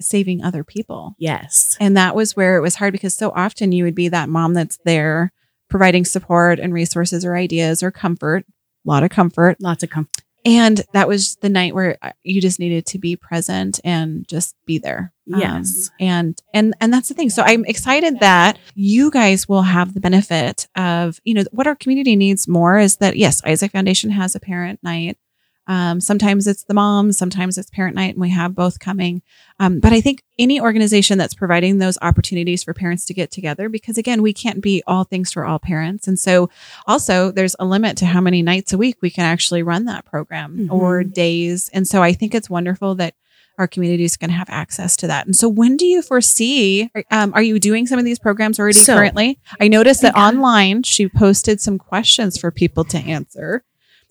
[0.01, 1.15] saving other people.
[1.19, 1.77] Yes.
[1.81, 4.55] And that was where it was hard because so often you would be that mom
[4.55, 5.33] that's there
[5.69, 8.45] providing support and resources or ideas or comfort,
[8.87, 9.57] a lot of comfort.
[9.61, 10.23] Lots of comfort.
[10.43, 14.57] And that was the night where uh, you just needed to be present and just
[14.65, 15.13] be there.
[15.33, 15.91] Um, Yes.
[16.01, 17.29] and and and that's the thing.
[17.29, 21.77] So I'm excited that you guys will have the benefit of, you know, what our
[21.77, 25.19] community needs more is that yes, Isaac Foundation has a parent night.
[25.71, 29.23] Um, sometimes it's the mom, sometimes it's parent night, and we have both coming.
[29.61, 33.69] Um, but I think any organization that's providing those opportunities for parents to get together,
[33.69, 36.09] because again, we can't be all things for all parents.
[36.09, 36.51] And so
[36.89, 40.05] also there's a limit to how many nights a week we can actually run that
[40.07, 41.71] program or days.
[41.73, 43.15] And so I think it's wonderful that
[43.59, 45.27] our community is going to have access to that.
[45.27, 48.79] And so when do you foresee, um, are you doing some of these programs already
[48.79, 49.39] So- currently?
[49.61, 50.21] I noticed that Okay.
[50.21, 53.63] online she posted some questions for people to answer,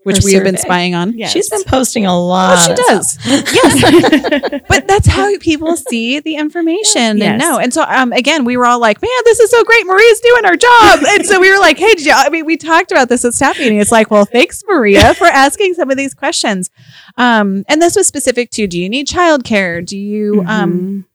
[0.04, 1.18] which Her we have been spying on.
[1.18, 1.32] Yes.
[1.32, 2.58] She's been posting a lot.
[2.58, 3.18] Oh, she does.
[3.54, 4.62] yes.
[4.70, 7.58] but that's how people see the information and know.
[7.60, 9.86] And so, um, again, we were all like, man, this is so great.
[9.86, 11.00] Maria's doing her job.
[11.10, 13.34] And so we were like, hey, did you, I mean, we talked about this at
[13.34, 13.80] staff meeting.
[13.80, 16.70] It's like, well, thanks, Maria, for asking some of these questions.
[17.18, 19.86] Um, and this was specific to, do you need childcare?
[19.86, 21.06] Do you, um, Mhm.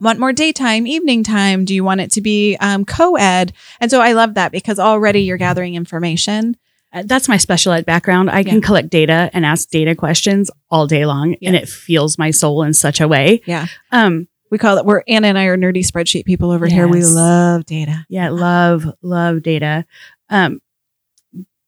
[0.00, 1.64] want more daytime, evening time?
[1.64, 3.52] Do you want it to be um, co-ed?
[3.80, 6.56] And so I love that because already you're gathering information.
[6.94, 8.30] Uh, that's my special ed background.
[8.30, 8.66] I can Yeah.
[8.66, 12.72] collect data and ask data questions all day long, and it feels my soul in
[12.72, 13.42] such a way.
[13.46, 13.66] Yeah.
[13.92, 14.28] Um.
[14.50, 16.86] We call it, we're Anna and I are nerdy spreadsheet people over here.
[16.86, 18.06] We love data.
[18.08, 18.28] Yeah.
[18.30, 18.86] Love.
[19.02, 19.84] Love data.
[20.30, 20.60] Um.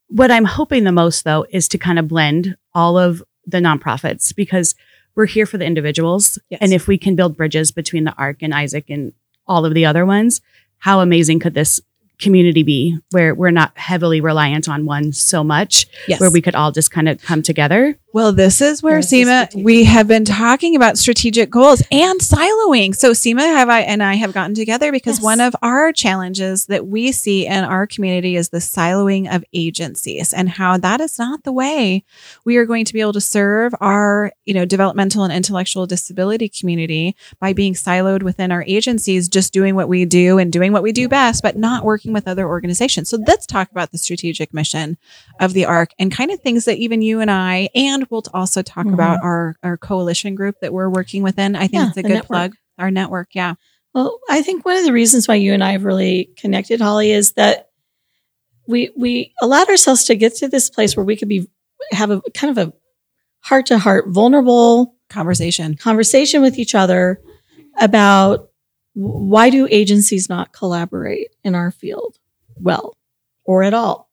[0.08, 4.34] What I'm hoping the most though is to kind of blend all of the nonprofits
[4.34, 4.74] because
[5.16, 6.58] we're here for the individuals, Yes.
[6.62, 9.12] and if we can build bridges between the ARC and Isaac and
[9.48, 10.40] all of the other ones,
[10.78, 11.80] how amazing could this
[12.18, 16.20] community be where we're not heavily reliant on one so much Yes.
[16.20, 19.44] where we could all just kind of come together Well, this is where the Sima,
[19.48, 22.94] strategic we have been talking about strategic goals and siloing.
[22.96, 25.24] So Sima have I and I have gotten together because Yes.
[25.24, 30.32] one of our challenges that we see in our community is the siloing of agencies
[30.32, 32.04] and how that is not the way
[32.46, 36.48] we are going to be able to serve our, you know, developmental and intellectual disability
[36.48, 40.82] community by being siloed within our agencies, just doing what we do and doing what
[40.82, 43.08] we do best, but not working with other organizations.
[43.08, 44.96] So let's talk about the strategic mission
[45.40, 48.62] of the ARC and kind of things that even you and I, and we'll also
[48.62, 48.94] talk Mhm.
[48.94, 51.54] about our, our coalition group that we're working within.
[51.56, 52.26] I think Yeah, it's a good network.
[52.26, 52.52] plug.
[52.78, 53.28] Our network.
[53.34, 53.54] Yeah.
[53.94, 57.10] Well, I think one of the reasons why you and I have really connected, Holly,
[57.12, 57.70] is that
[58.68, 61.48] we we allowed ourselves to get to this place where we could be
[61.92, 62.72] have a kind of a
[63.40, 65.76] heart to heart, vulnerable Conversation.
[65.76, 67.20] conversation with each other
[67.80, 68.45] about
[68.98, 72.16] why do agencies not collaborate in our field
[72.58, 72.96] well
[73.44, 74.08] or at all.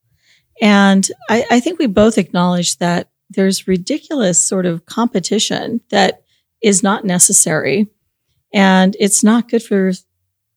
[0.61, 6.21] And I, I think we both acknowledge that there's ridiculous sort of competition that
[6.61, 7.87] is not necessary
[8.53, 9.93] and it's not good for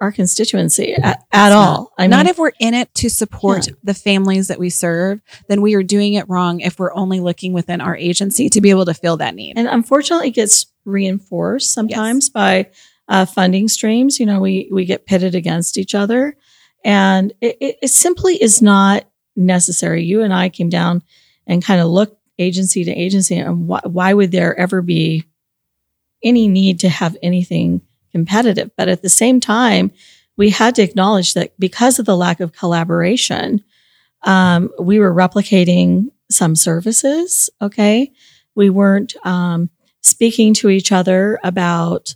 [0.01, 1.93] our constituency at, at all.
[1.97, 3.75] I not if we're in it to support Yeah.
[3.85, 7.53] the families that we serve, then we are doing it wrong if we're only looking
[7.53, 9.55] within our agency to be able to fill that need.
[9.57, 12.67] and unfortunately it gets reinforced sometimes by
[13.09, 16.37] uh, funding streams you know we we get pitted against each other.
[16.85, 20.05] And it, it, simply is not necessary.
[20.05, 21.03] You and i came down
[21.47, 25.25] and kind of looked agency to agency and why, why would there ever be
[26.23, 27.81] any need to have anything
[28.13, 28.71] competitive?
[28.77, 29.91] But at the same time
[30.37, 33.65] we had to acknowledge that because of the lack of collaboration
[34.23, 38.13] um, we were replicating some services okay?
[38.55, 39.71] We weren't um,
[40.03, 42.15] speaking to each other about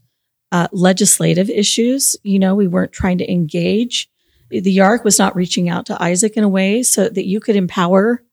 [0.52, 2.16] uh, legislative issues.
[2.22, 4.10] You know, we weren't trying to engage.
[4.50, 7.56] The YARC was not reaching out to Isaac in a way so that you could
[7.56, 8.24] empower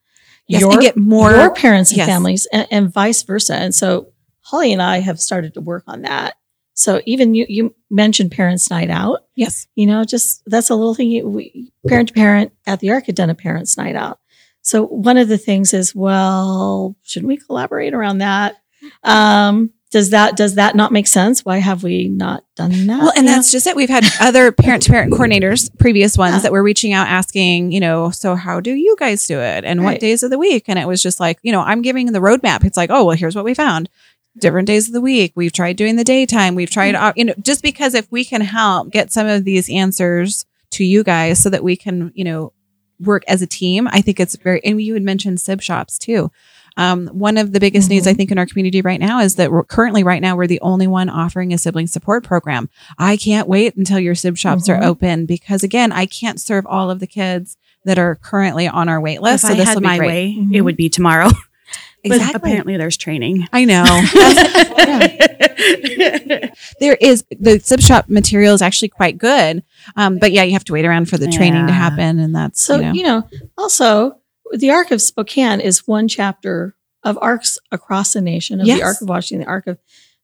[0.47, 2.07] Yes, your, get more- your parents and yes.
[2.07, 3.55] families and, and vice versa.
[3.55, 6.35] And so Holly and I have started to work on that.
[6.73, 9.25] So even you, you mentioned Parents Night Out.
[9.35, 9.67] Yes.
[9.75, 11.09] You know, just that's a little thing.
[11.09, 14.19] You, we, parent to parent at the Arc had done a Parents Night Out.
[14.61, 18.55] So one of the things is, well, shouldn't we collaborate around that?
[19.03, 21.45] Um, does that does that not make sense?
[21.45, 22.99] Why have we not done that?
[22.99, 23.31] Well, and know?
[23.31, 23.75] that's just it.
[23.75, 26.41] We've had other parent to parent coordinators, previous ones Yeah.
[26.41, 29.63] that were reaching out asking, you know, so how do you guys do it?
[29.63, 30.65] And what days of the week?
[30.67, 32.65] And it was just like, you know, I'm giving the roadmap.
[32.65, 33.89] It's like, oh, well, here's what we found.
[34.39, 35.31] Different days of the week.
[35.35, 36.53] We've tried doing the daytime.
[36.55, 39.69] We've tried, uh, you know, just because if we can help get some of these
[39.69, 42.51] answers to you guys so that we can, you know,
[42.99, 46.29] work as a team, I think it's very, and you had mentioned sib shops too.
[46.77, 48.11] Um, one of the biggest needs Mhm.
[48.11, 50.61] I think in our community right now is that we're currently right now we're the
[50.61, 52.69] only one offering a sibling support program.
[52.97, 54.85] I can't wait until your sib shops are Mhm.
[54.85, 59.01] open because again, I can't serve all of the kids that are currently on our
[59.01, 59.43] wait list.
[59.43, 60.07] if so I this had will be my great.
[60.07, 60.55] way, Mhm.
[60.55, 61.29] it would be tomorrow.
[62.03, 62.51] But Exactly.
[62.51, 63.47] apparently, there's training.
[63.51, 63.83] I know.
[66.79, 69.63] there is the sib shop material is actually quite good.
[69.95, 72.19] Um, but yeah, you have to wait around for the training to happen.
[72.19, 73.23] And that's, So, you know, you know,
[73.57, 74.17] also
[74.53, 78.79] the Arc of Spokane is one chapter of arcs across the nation of Yes.
[78.79, 79.77] the Arc of Washington, the Arc of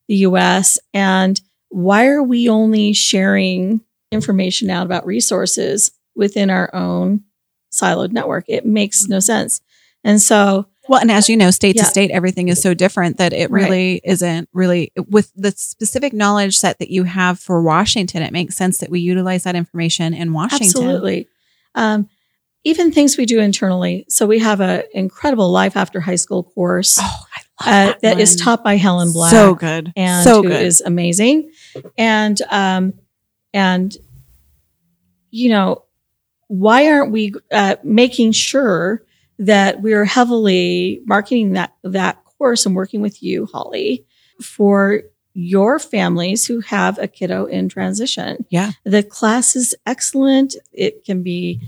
[0.07, 0.79] the US.
[0.93, 3.81] And why are we only sharing
[4.11, 7.23] information out about resources within our own
[7.71, 8.45] siloed network?
[8.47, 9.61] It makes no sense.
[10.03, 11.83] And so, Well, and as you know, state Yeah.
[11.83, 13.63] to state, everything is so different that it Right.
[13.63, 18.21] really isn't really with the specific knowledge set that you have for Washington.
[18.21, 20.67] It makes sense that we utilize that information in Washington.
[20.67, 21.27] absolutely.
[21.75, 22.09] Um,
[22.63, 24.05] even things we do internally.
[24.09, 27.19] So we have an incredible life after high school course Oh,
[27.59, 29.31] I uh, love that is taught by Helen Black.
[29.31, 29.93] So good.
[29.95, 30.61] and so who good.
[30.61, 31.51] is amazing.
[31.97, 32.93] And um,
[33.53, 33.95] and
[35.29, 35.83] you know,
[36.47, 39.03] why aren't we uh, making sure
[39.39, 44.05] that we are heavily marketing that that course and working with you, Holly,
[44.41, 48.45] for your families who have a kiddo in transition?
[48.49, 48.71] Yeah.
[48.83, 50.55] the class is excellent.
[50.71, 51.61] It can be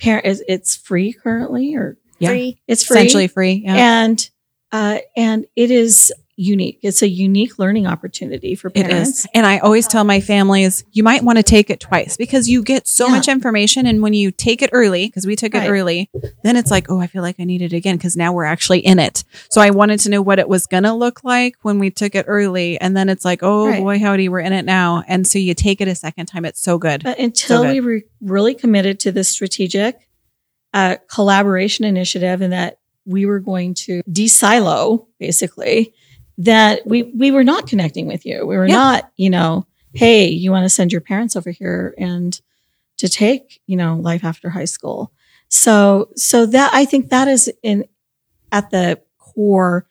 [0.00, 0.26] parent.
[0.26, 2.30] it's- It's free currently, or Yeah.
[2.30, 2.58] Free.
[2.66, 3.62] it's free Essentially free.
[3.64, 3.76] Yeah.
[4.04, 4.30] and
[4.72, 6.78] uh, and it is unique.
[6.82, 9.20] It's a unique learning opportunity for It parents.
[9.20, 9.26] is.
[9.32, 12.62] And I always tell my families, you might want to take it twice because you
[12.62, 13.12] get so Yeah.
[13.12, 13.86] much information.
[13.86, 16.10] And when you take it early, because we took it early,
[16.44, 18.80] then it's like, oh, I feel like I need it again because now we're actually
[18.80, 19.24] in it.
[19.48, 22.14] So I wanted to know what it was going to look like when we took
[22.14, 22.78] it early.
[22.80, 23.80] And then it's like, oh Right.
[23.82, 25.04] boy, howdy, we're in it now.
[25.08, 26.44] And so you take it a second time.
[26.44, 27.02] It's so good.
[27.02, 27.72] But until good.
[27.72, 30.06] we were really committed to this strategic
[30.74, 35.94] uh, collaboration initiative and that we were going to de-silo basically,
[36.38, 38.46] that we we were not connecting with you.
[38.46, 38.74] We were Yeah.
[38.74, 42.38] not, you know, hey, you want to send your parents over here and
[42.98, 45.12] to take, you know, life after high school.
[45.48, 47.84] So so that I think that is in
[48.52, 49.86] at the core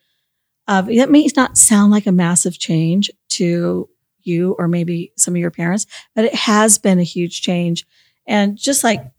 [0.67, 3.89] of that may not sound like a massive change to
[4.23, 7.85] you or maybe some of your parents, but it has been a huge change.
[8.27, 9.11] And just like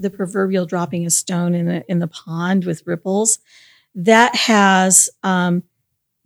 [0.00, 3.38] the proverbial dropping a stone in the in the pond with ripples,
[3.94, 5.62] that has um,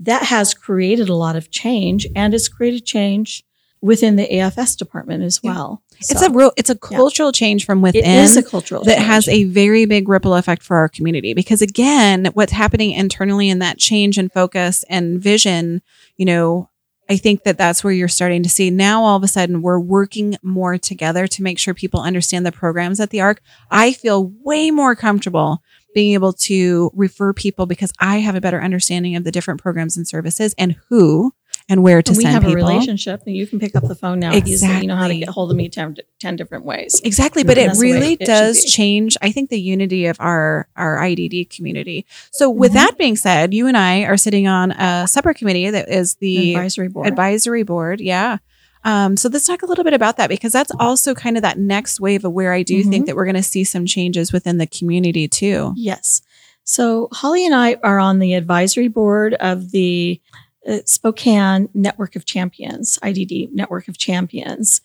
[0.03, 3.45] that has created a lot of change, and it's created change
[3.81, 5.51] within the AFS department as Yeah.
[5.55, 5.83] well.
[5.99, 8.05] It's a real, it's a cultural change from within.
[8.05, 9.07] is a cultural that change.
[9.07, 13.59] has a very big ripple effect for our community because again what's happening internally in
[13.61, 15.81] that change and focus and vision
[16.17, 16.69] you know
[17.09, 19.79] i think that that's where you're starting to see now all of a sudden we're
[19.79, 24.33] working more together to make sure people understand the programs at the arc i feel
[24.43, 25.63] way more comfortable
[25.95, 29.97] being able to refer people because i have a better understanding of the different programs
[29.97, 31.33] and services and who
[31.69, 33.87] and where to And we send have people a relationship, and you can pick up
[33.87, 34.81] the phone now easily.
[34.81, 35.19] You know how to Exactly.
[35.21, 37.01] get hold of me 10, 10 different ways.
[37.05, 39.17] Exactly, but And it that's the way really it does change.
[39.23, 42.05] I think the unity of our our IDD community.
[42.33, 42.75] So, with Mhm.
[42.75, 46.55] that being said, you and I are sitting on a separate committee that is the
[46.55, 47.07] advisory board.
[47.07, 48.01] advisory board.
[48.01, 48.39] Yeah.
[48.85, 51.59] Um, so let's talk a little bit about that because that's also kind of that
[51.59, 53.07] next wave of where I do think Mhm.
[53.07, 55.73] that we're going to see some changes within the community too.
[55.77, 56.23] Yes.
[56.65, 60.21] So Holly and I are on the advisory board of the
[60.69, 64.81] uh, Spokane Network of Champions, IDD Network of Champions.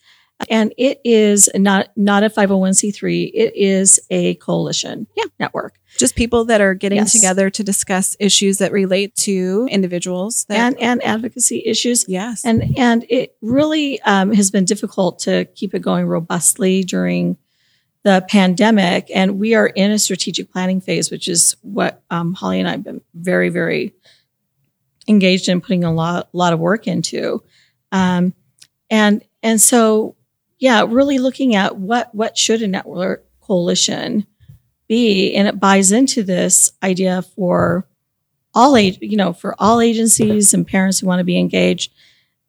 [0.50, 5.23] And it is not not a 501c3, it is a coalition Yeah.
[5.39, 5.80] network.
[5.97, 7.12] Just people that are getting Yes.
[7.12, 10.45] together to discuss issues that relate to individuals.
[10.47, 12.06] That, And and advocacy issues.
[12.08, 17.38] yes, And and it really um, has been difficult to keep it going robustly during
[18.04, 19.10] the pandemic.
[19.13, 22.71] And we are in a strategic planning phase, which is what um, Holly and I
[22.73, 23.93] have been very, very
[25.08, 27.41] engaged in putting a lot, lot of work into.
[27.91, 28.34] Um,
[28.89, 30.15] and and so,
[30.59, 34.25] yeah, really looking at what what should a network coalition
[34.87, 37.87] be, and it buys into this idea for
[38.53, 41.91] all age, you know, for all agencies and parents who want to be engaged,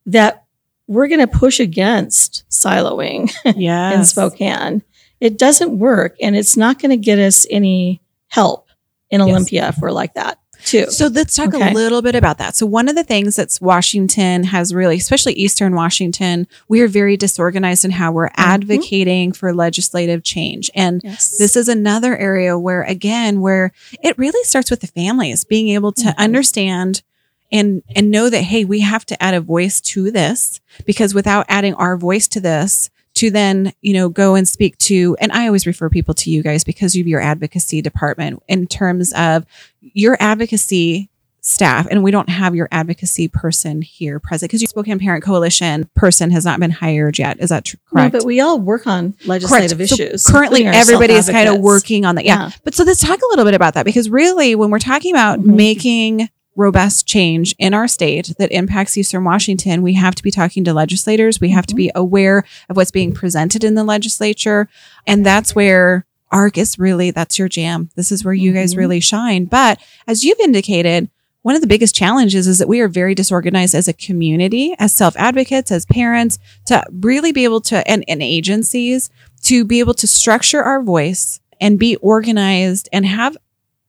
[0.06, 0.44] that
[0.86, 4.04] we're going to push against siloing in.
[4.04, 4.82] Spokane.
[5.20, 8.68] It doesn't work, and it's not going to get us any help
[9.10, 9.28] in Yes.
[9.28, 10.38] Olympia if we're like that.
[10.64, 10.86] Too.
[10.90, 11.70] So let's talk Okay.
[11.70, 12.56] a little bit about that.
[12.56, 17.16] So one of the things that's Washington has really, especially Eastern Washington, we are very
[17.16, 20.70] disorganized in how we're advocating for legislative change.
[20.74, 21.36] And Yes.
[21.38, 25.92] this is another area where again where it really starts with the families being able
[25.92, 26.16] to Mhm.
[26.16, 27.02] understand
[27.50, 31.46] and and know that hey we have to add a voice to this because without
[31.48, 35.46] adding our voice to this to then you know go and speak to and i
[35.46, 39.44] always refer people to you guys because of your advocacy department in terms of
[39.80, 41.08] your advocacy
[41.40, 45.88] staff and we don't have your advocacy person here present because your spokane parent coalition
[45.94, 48.86] person has not been hired yet is that tr- No, correct but we all work
[48.86, 49.90] on legislative Correct.
[49.90, 50.26] So issues.
[50.26, 52.24] currently, everybody is kind of working on that.
[52.24, 52.38] Yeah.
[52.48, 52.50] Yeah.
[52.64, 55.38] But so let's talk a little bit about that because really, when we're talking about
[55.38, 55.54] Mhm.
[55.54, 56.28] making
[56.58, 60.74] robust change in our state that impacts Eastern Washington, we have to be talking to
[60.74, 61.40] legislators.
[61.40, 64.68] We have to be aware of what's being presented in the legislature.
[65.06, 67.90] And that's where ARC is really, that's your jam.
[67.94, 68.78] This is where you guys Mhm.
[68.78, 69.44] really shine.
[69.44, 71.08] But as you've indicated,
[71.42, 74.94] one of the biggest challenges is that we are very disorganized as a community, as
[74.94, 79.08] self advocates, as parents, to really be able to, and, and agencies,
[79.44, 83.36] to be able to structure our voice and be organized and have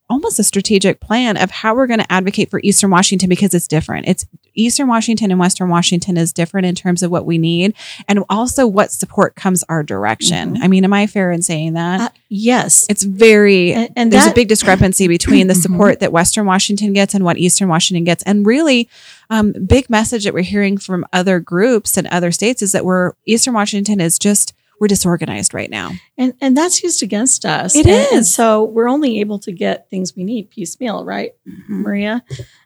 [0.10, 3.68] almost a strategic plan of how we're going to advocate for Eastern Washington because it's
[3.68, 4.08] different.
[4.08, 7.74] It's Eastern Washington and Western Washington is different in terms of what we need
[8.08, 10.56] and also what support comes our direction.
[10.56, 10.64] Mhm.
[10.64, 12.02] I mean, am I fair in saying that?
[12.02, 12.86] Uh, yes.
[12.90, 16.94] it's very And, and there's that, a big discrepancy between the support that Western Washington
[16.94, 18.24] gets and what Eastern Washington gets.
[18.24, 18.90] And really,
[19.30, 23.14] um, big message that we're hearing from other groups and other states is that we're
[23.26, 25.92] Eastern Washington is just we're disorganized right now.
[26.18, 27.76] and, and that's used against us.
[27.76, 31.34] It and, and so we're only able to get things we need piecemeal, right,
[31.68, 32.24] Maria?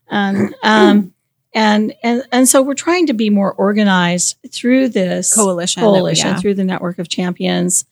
[0.09, 1.14] And um,
[1.53, 6.39] and and and so we're trying to be more organized through this Coalition, coalition yeah.
[6.39, 7.86] through the network of champions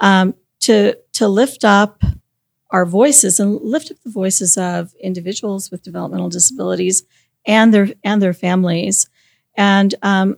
[0.00, 2.02] um, to to lift up
[2.70, 7.04] our voices and lift up the voices of individuals with developmental disabilities
[7.46, 9.08] and their and their families
[9.56, 10.36] and um,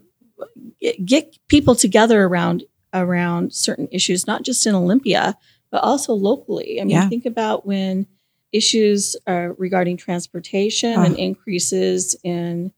[1.05, 2.62] get people together around
[2.95, 5.37] around certain issues not just in Olympia
[5.70, 7.09] but also locally I mean Yeah.
[7.09, 8.07] think about when
[8.53, 11.03] issues uh, regarding transportation Oh.
[11.03, 12.72] and increases in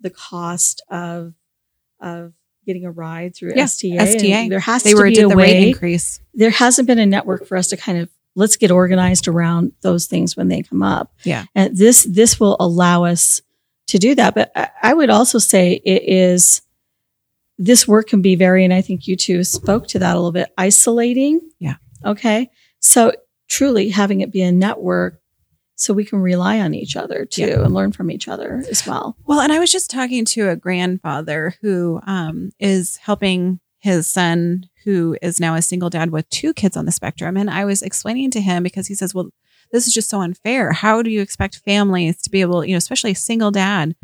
[0.00, 1.34] the cost of
[2.00, 2.32] of
[2.64, 3.96] getting a ride through Yeah, STA.
[3.98, 4.48] and STA.
[4.48, 5.68] There has They to were be a the rate way.
[5.68, 6.20] increase.
[6.34, 10.06] There hasn't been a network for us to kind of let's get organized around those
[10.06, 11.12] things when they come up.
[11.24, 11.46] Yeah.
[11.54, 13.40] and this this will allow us
[13.88, 14.34] to do that.
[14.34, 16.62] But I, I would also say it is
[17.58, 20.32] this work can be very, and I think you two spoke to that a little
[20.32, 21.40] bit, isolating.
[21.58, 21.74] Yeah.
[22.04, 22.50] Okay.
[22.80, 23.12] So
[23.48, 25.20] truly having it be a network
[25.74, 27.64] so we can rely on each other too Yeah.
[27.64, 29.16] and learn from each other as well.
[29.26, 34.66] Well, and I was just talking to a grandfather who um, is helping his son,
[34.84, 37.36] who is now a single dad with two kids on the spectrum.
[37.36, 39.30] And I was explaining to him because he says, Well,
[39.70, 40.72] this is just so unfair.
[40.72, 43.94] How do you expect families to be able, you know, especially a single dad?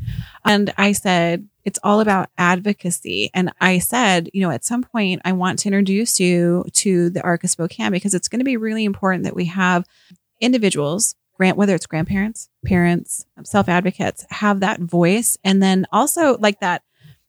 [0.45, 3.31] And I said, It's all about advocacy.
[3.35, 7.23] And I said, You know, at some point, I want to introduce you to the
[7.23, 9.85] ARC of Spokane because it's going to be really important that we have
[10.41, 16.61] individuals grant whether it's grandparents parents self advocates have that voice and then also like
[16.61, 16.83] that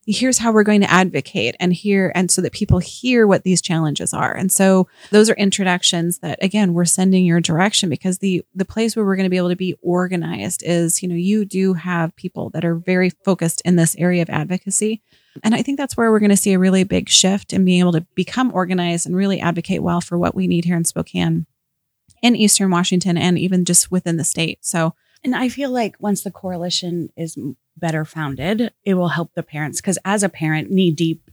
[0.08, 3.62] here's how we're going to advocate and hear and so that people hear what these
[3.62, 4.36] challenges are.
[4.36, 8.96] And so those are introductions that again we're sending your direction because the the place
[8.96, 12.16] where we're going to be able to be organized is you know you do have
[12.16, 15.02] people that are very focused in this area of advocacy.
[15.44, 17.82] And i think that's where we're going to see a really big shift in being
[17.82, 21.46] able to become organized and really advocate well for what we need here in spokane
[22.22, 24.64] in eastern washington and even just within the state.
[24.64, 24.96] So
[25.26, 27.36] And I feel like once the coalition is
[27.76, 29.82] better founded, it will help the parents.
[29.82, 31.30] Because as a parent, knee deep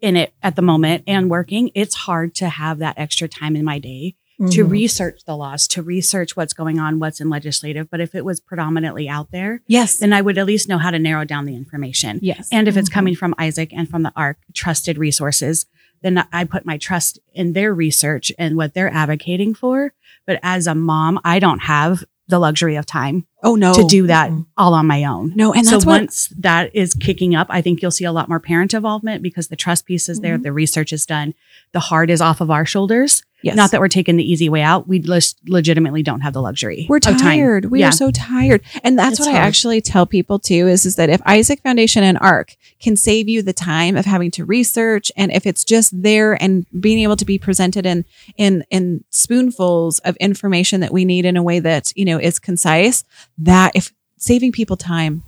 [0.00, 3.64] in it at the moment and working, it's hard to have that extra time in
[3.64, 4.14] my day
[4.52, 4.70] to Mhm.
[4.70, 7.90] research the laws, to research what's going on, what's in legislative.
[7.90, 10.92] But if it was predominantly out there, yes then I would at least know how
[10.92, 12.20] to narrow down the information.
[12.22, 12.92] yes And if it's Mhm.
[12.92, 15.66] coming from Isaac and from the ARC, trusted resources,
[16.02, 19.92] then I put my trust in their research and what they're advocating for.
[20.24, 24.06] But as a mom, I don't have the luxury of time oh no to do
[24.06, 24.46] that Mhm.
[24.56, 25.32] all on my own.
[25.34, 28.12] no and so that's what once that is kicking up, I think you'll see a
[28.12, 30.42] lot more parent involvement because the trust piece is there, Mhm.
[30.42, 31.34] the research is done,
[31.72, 33.22] the heart is off of our shoulders.
[33.42, 34.88] Yes Not that we're taking the easy way out.
[34.88, 36.86] We just legitimately don't have the luxury.
[36.88, 37.66] We're tired.
[37.66, 37.88] We Yeah.
[37.88, 38.62] are so tired.
[38.82, 42.02] And that's It's what I actually tell people too is, is that if Isaac Foundation
[42.02, 46.02] and ARC can save you the time of having to research and if it's just
[46.02, 48.04] there and being able to be presented in
[48.36, 52.38] in in spoonfuls of information that we need in a way that, you know, is
[52.38, 53.04] concise,
[53.38, 55.22] that if saving people time,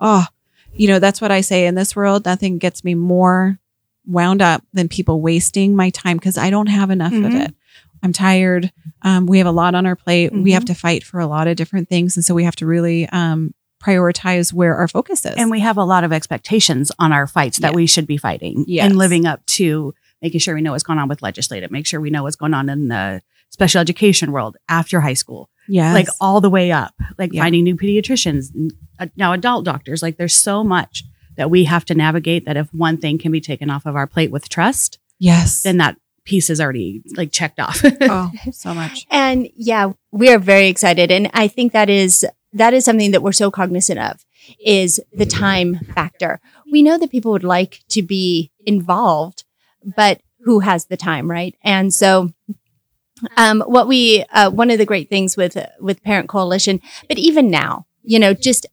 [0.00, 0.26] oh,
[0.74, 3.58] you know, that's what I say in this world, nothing gets me more
[4.06, 7.46] wound up than people wasting my time because I don't have enough of Mhm.
[7.46, 7.54] it.
[8.02, 8.72] I'm tired.
[9.02, 10.32] Um, we have a lot on our plate.
[10.32, 10.48] We Mm-hmm.
[10.54, 12.16] have to fight for a lot of different things.
[12.16, 15.34] And so we have to really um, prioritize where our focus is.
[15.36, 17.76] And we have a lot of expectations on our fights that Yeah.
[17.76, 18.86] we should be fighting Yes.
[18.86, 22.00] and living up to making sure we know what's going on with legislative, make sure
[22.00, 25.92] we know what's going on in the special education world after high school, Yeah.
[25.92, 27.42] like all the way up, like Yeah.
[27.42, 28.46] finding new pediatricians,
[29.00, 30.00] uh, now adult doctors.
[30.02, 31.04] Like there's so much
[31.36, 34.06] that we have to navigate that if one thing can be taken off of our
[34.06, 35.62] plate with trust, yes.
[35.62, 37.82] then that piece is already like checked off.
[38.02, 39.06] oh, so much.
[39.10, 41.10] And yeah, we are very excited.
[41.10, 44.24] And I think that is that is something that we're so cognizant of
[44.64, 46.40] is the time factor.
[46.70, 49.44] We know that people would like to be involved,
[49.96, 51.56] but who has the time, right?
[51.62, 52.30] And so
[53.36, 57.50] um, what we uh, one of the great things with with Parent Coalition, but even
[57.50, 58.66] now, you know, just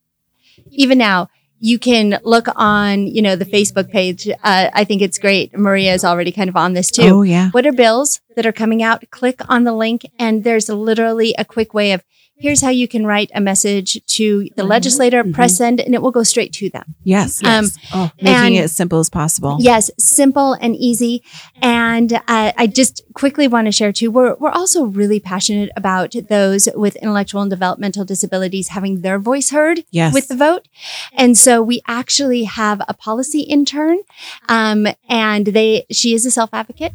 [0.72, 1.30] even now,
[1.60, 4.30] you can look on you know the Facebook page.
[4.30, 5.57] Uh, I think it's great.
[5.57, 7.49] Maria is already kind of on this too Oh, yeah.
[7.51, 9.03] what are bills that are coming out?
[9.11, 12.03] Click on the link, and there's literally a quick way of
[12.41, 16.09] here's how you can write a message to the legislator, press send, and it will
[16.11, 16.95] go straight to them.
[17.03, 17.43] Yes.
[17.43, 17.77] Um, yes.
[17.93, 19.57] oh, making it as simple as possible.
[19.59, 21.21] Yes, simple and easy.
[21.61, 24.09] And uh, I just quickly want to share too.
[24.09, 29.49] We're we're also really passionate about those with intellectual and developmental disabilities having their voice
[29.49, 30.13] heard Yes.
[30.13, 30.69] with the vote.
[31.13, 33.99] And so we actually have a policy intern,
[34.47, 36.93] um, and they she is a self advocate.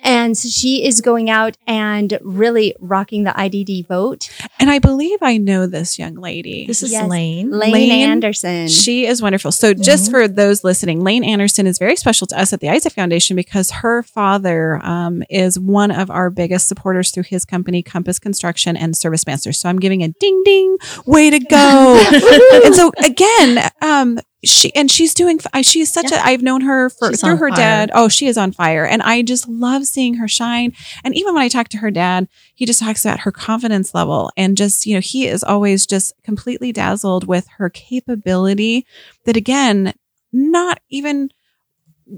[0.00, 4.30] And so she is going out and really rocking the IDD vote.
[4.60, 6.66] and I believe I know this young lady.
[6.66, 7.08] This is Yes.
[7.08, 7.50] Lane.
[7.50, 8.68] Lane, Lane, Anderson.
[8.68, 9.52] She is wonderful.
[9.52, 10.10] So, just Mhm.
[10.10, 13.70] for those listening, Lane Anderson is very special to us at the Isaac Foundation because
[13.70, 18.96] her father um, is one of our biggest supporters through his company, Compass Construction and
[18.96, 19.58] Service Masters.
[19.58, 20.76] So, I'm giving a ding ding,
[21.06, 22.60] way to go.
[22.64, 25.38] and so, again, um, she and she's doing.
[25.62, 26.24] She's such a.
[26.24, 27.56] I've known her for She's through her fire.
[27.56, 27.90] dad.
[27.94, 30.72] Oh, she is on fire, and I just love seeing her shine.
[31.04, 34.30] And even when I talk to her dad, he just talks about her confidence level
[34.36, 38.86] and just you know he is always just completely dazzled with her capability
[39.24, 39.94] that again
[40.32, 41.30] not even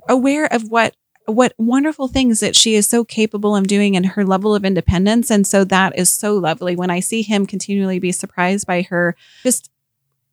[0.08, 0.94] aware of what
[1.26, 5.30] what wonderful things that she is so capable of doing and her level of independence
[5.30, 9.14] and so that is so lovely when i see him continually be surprised by her
[9.42, 9.70] just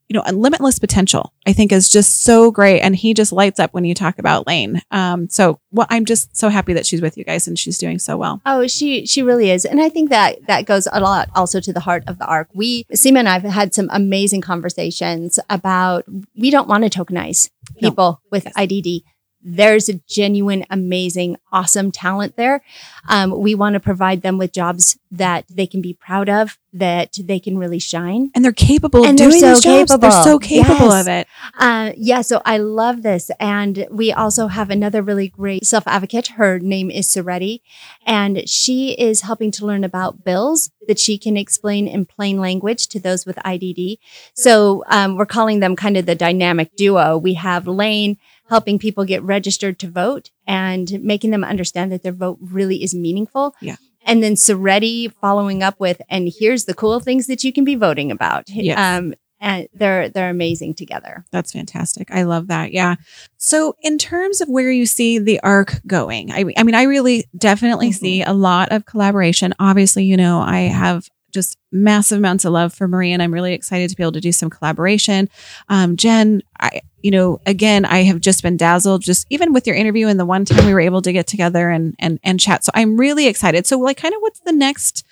[0.07, 2.81] you know, a limitless potential, I think is just so great.
[2.81, 4.81] And he just lights up when you talk about Lane.
[4.91, 7.97] Um, so well, I'm just so happy that she's with you guys and she's doing
[7.99, 8.41] so well.
[8.45, 11.73] Oh, she she really is, and I think that that goes a lot also to
[11.73, 12.49] the heart of the arc.
[12.53, 16.05] We Sima and I have had some amazing conversations about
[16.37, 17.49] we don't want to tokenize
[17.81, 17.89] No.
[17.89, 19.03] people with IDD.
[19.47, 22.63] There's a genuine, amazing, awesome talent there.
[23.07, 27.17] Um, we want to provide them with jobs that they can be proud of, that
[27.21, 28.31] they can really shine.
[28.33, 29.97] And they're capable of And they're doing so these jobs.
[29.99, 31.01] They're so capable Yes.
[31.01, 31.27] of it.
[31.59, 33.29] Uh, yeah, so I love this.
[33.39, 36.27] And we also have another really great self advocate.
[36.29, 37.61] Her name is Soretti,
[38.05, 42.87] and she is helping to learn about bills that she can explain in plain language
[42.87, 43.97] to those with IDD.
[44.33, 47.17] So um, we're calling them kind of the dynamic duo.
[47.17, 48.17] We have Lane
[48.49, 52.93] helping people get registered to vote and making them understand that their vote really is
[52.93, 53.55] meaningful.
[53.61, 53.75] Yeah.
[54.05, 57.75] And then Soretti following up with, and here's the cool things that you can be
[57.75, 58.47] voting about.
[58.49, 58.77] Yes.
[58.77, 61.25] Um, and they're they're amazing together.
[61.31, 62.09] That's fantastic.
[62.09, 62.71] I love that.
[62.71, 62.95] Yeah.
[63.37, 67.25] So, in terms of where you see the arc going, I, I mean, I really
[67.37, 67.95] definitely Mhm.
[67.99, 69.53] see a lot of collaboration.
[69.59, 73.53] Obviously, you know, I have just massive amounts of love for Marie, and I'm really
[73.53, 75.29] excited to be able to do some collaboration.
[75.69, 79.75] Um, Jen, I, you know, again, I have just been dazzled, just even with your
[79.75, 82.63] interview and the one time we were able to get together and and and chat.
[82.63, 83.67] So, I'm really excited.
[83.67, 85.05] So, like, kind of, what's the next?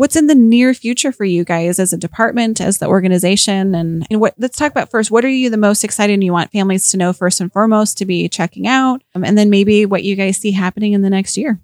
[0.00, 4.06] what's in the near future for you guys as a department, as the organization, and,
[4.10, 4.34] and what?
[4.38, 5.10] Let's talk about first.
[5.10, 7.98] What are you the most excited and you want families to know first and foremost
[7.98, 11.10] to be checking out, um, and then maybe what you guys see happening in the
[11.10, 11.60] next year.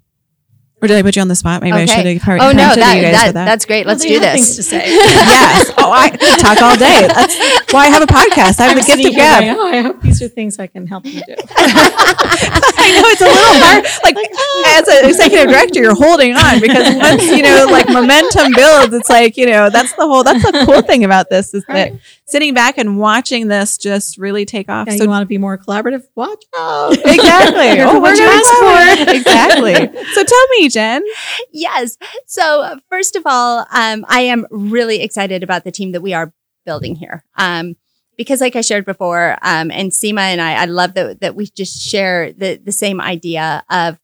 [0.79, 1.63] Or did I put you on the spot?
[1.63, 3.45] Maybe I should have probably Oh no, prompted that, you guys that, that.
[3.45, 3.87] that's great.
[3.87, 4.57] Let's Well, do they have Things this.
[4.57, 4.85] to say.
[4.93, 5.71] yes.
[5.75, 7.07] Oh, I could talk all day.
[7.07, 8.59] That's why I have a podcast.
[8.61, 9.41] I have I'm the gift sitting of here gab.
[9.41, 11.33] going, oh, I hope these are things I can help you do.
[11.57, 13.83] I know it's a little hard.
[14.03, 14.77] Like oh.
[14.77, 19.09] as an executive director, you're holding on because once you know, like momentum builds, it's
[19.09, 20.23] like you know that's the whole.
[20.23, 21.93] That's the cool thing about this is that
[22.25, 24.87] sitting back and watching this just really take off.
[24.87, 26.03] Now so you want to be more collaborative?
[26.15, 26.93] Watch out.
[26.93, 27.81] exactly.
[27.87, 29.05] Oh, we're what you gonna ask ask for.
[29.05, 30.03] for exactly.
[30.13, 31.03] So tell me, Jen.
[31.51, 31.97] yes.
[32.25, 36.13] So uh, first of all, um, I am really excited about the team that we
[36.13, 36.33] are
[36.65, 37.23] building here.
[37.37, 37.75] Um,
[38.17, 41.45] because like I shared before, um, and Sima and I, I love that, that we
[41.47, 43.99] just share the, the same idea of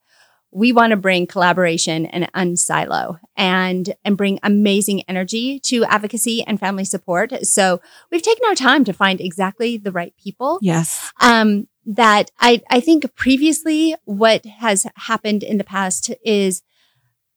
[0.51, 6.59] we want to bring collaboration and unsilo and, and bring amazing energy to advocacy and
[6.59, 7.45] family support.
[7.45, 11.11] So we've taken our time to find exactly the right people Yes.
[11.19, 16.61] um, that I, I think previously what has happened in the past is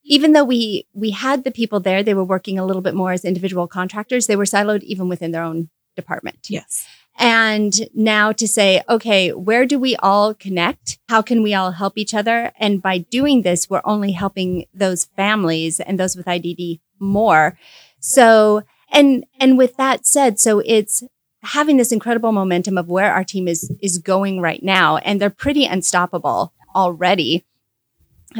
[0.03, 3.11] even though we we had the people there, they were working a little bit more
[3.11, 4.27] as individual contractors.
[4.27, 6.47] They were siloed even within their own department.
[6.49, 6.87] Yes.
[7.19, 10.99] And now to say, okay, where do we all connect?
[11.09, 12.51] How can we all help each other?
[12.59, 17.57] And by doing this, we're only helping those families and those with IDD more.
[17.99, 21.03] So, and, and with that said, so it's
[21.47, 24.97] having this incredible momentum of where our team is, is going right now.
[24.97, 27.45] And they're pretty unstoppable already.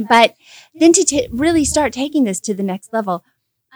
[0.09, 0.35] But
[0.75, 3.23] then to t- really start taking this to the next level,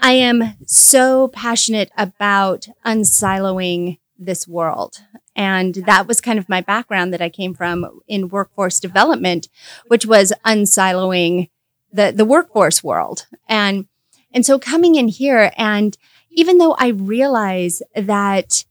[0.01, 5.01] I am so passionate about unsiloing this world.
[5.35, 9.47] And that was kind of my background that I came from in workforce development,
[9.87, 11.49] which was unsiloing
[11.91, 13.27] the, the workforce world.
[13.47, 13.87] And,
[14.33, 15.97] and so coming in here and
[16.31, 18.65] even though I realize that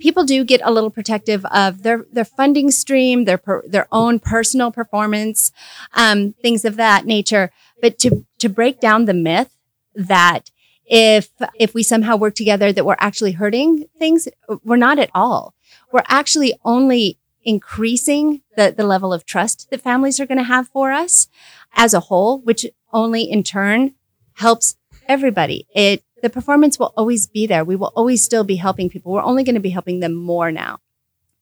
[0.00, 4.18] people do get a little protective of their, their funding stream, their, per, their own
[4.18, 5.52] personal performance,
[5.94, 7.52] um, things of that nature.
[7.80, 9.54] But to, to break down the myth
[9.94, 10.50] that
[10.90, 14.28] if if we somehow work together that we're actually hurting things
[14.64, 15.54] we're not at all
[15.92, 20.68] we're actually only increasing the, the level of trust that families are going to have
[20.68, 21.28] for us
[21.74, 23.94] as a whole which only in turn
[24.34, 24.76] helps
[25.06, 29.12] everybody it the performance will always be there we will always still be helping people
[29.12, 30.78] we're only going to be helping them more now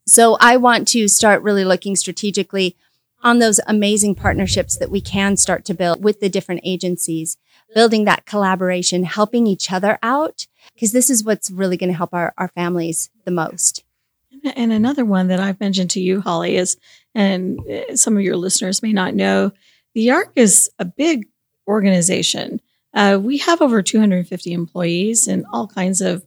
[0.07, 2.77] so i want to start really looking strategically
[3.23, 7.37] on those amazing partnerships that we can start to build with the different agencies
[7.75, 12.15] building that collaboration, helping each other out, because this is what's really going to help
[12.15, 13.85] our, our families the most.
[14.55, 16.77] And another one that I've mentioned to you, Holly, is,
[17.15, 19.53] and uh, some of your listeners may not know,
[19.95, 21.27] the ARC is a big
[21.67, 22.61] organization.
[22.95, 26.27] Uh, we have over 250 employees and all kinds of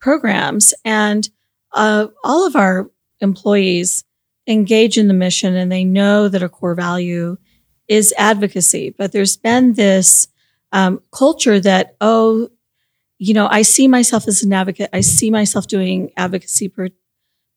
[0.00, 0.72] programs.
[0.84, 1.28] And
[1.72, 2.90] uh, all of our
[3.20, 4.04] employees
[4.46, 7.36] engage in the mission and they know that a core value
[7.88, 8.90] is advocacy.
[8.96, 10.28] But there's been this
[10.72, 12.50] um, culture that, oh,
[13.18, 14.90] you know, I see myself as an advocate.
[14.92, 16.88] I see myself doing advocacy per,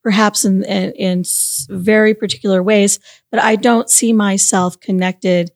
[0.02, 1.24] perhaps in, in, in
[1.68, 2.98] very particular ways,
[3.30, 5.50] but I don't see myself connected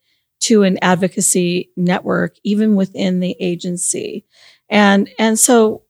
[0.45, 4.25] to an advocacy network, even within the agency.
[4.69, 5.83] And, and so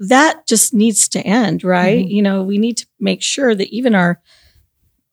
[0.00, 2.04] that just needs to end, right?
[2.04, 2.10] Mm-hmm.
[2.10, 4.20] You know, we need to make sure that even our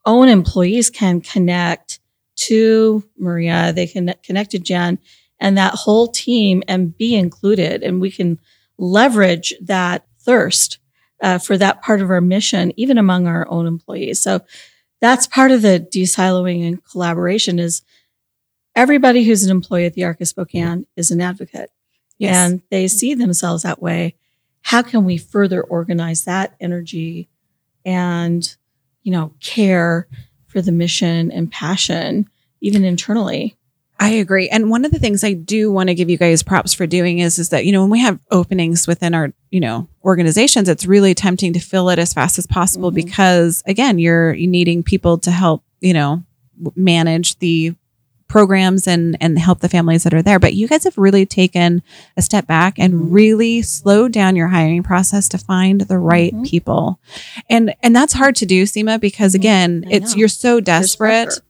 [0.06, 2.00] own employees can connect
[2.36, 5.00] to Maria, they can connect to Jen
[5.40, 7.84] and that whole team and be included.
[7.84, 8.40] And we can
[8.78, 10.80] leverage that thirst
[11.22, 14.20] uh, for that part of our mission, even among our own employees.
[14.22, 14.42] So
[15.02, 17.82] that's part of the desiloing and collaboration is
[18.76, 21.72] everybody who's an employee at the Arc of Spokane is an advocate.
[22.18, 22.36] Yes.
[22.36, 24.16] And they see themselves that way.
[24.62, 27.30] How can we further organize that energy
[27.84, 28.56] and,
[29.04, 30.08] you know, care
[30.46, 32.30] for the mission and passion,
[32.62, 33.58] even internally?
[34.02, 34.50] I agree.
[34.50, 37.20] And one of the things I do want to give you guys props for doing
[37.20, 40.88] is is that you know when we have openings within our, you know, organizations, it's
[40.88, 43.06] really tempting to fill it as fast as possible mm-hmm.
[43.06, 46.24] because again, you're needing people to help, you know,
[46.76, 47.76] manage the
[48.32, 51.84] programs and and help the families that are there but you guys have really taken
[52.16, 53.12] a step back and mm-hmm.
[53.12, 56.44] really slowed down your hiring process to find the right mm-hmm.
[56.44, 56.98] people
[57.50, 59.42] and and that's hard to do Sima because mm-hmm.
[59.42, 61.42] again it's you're so desperate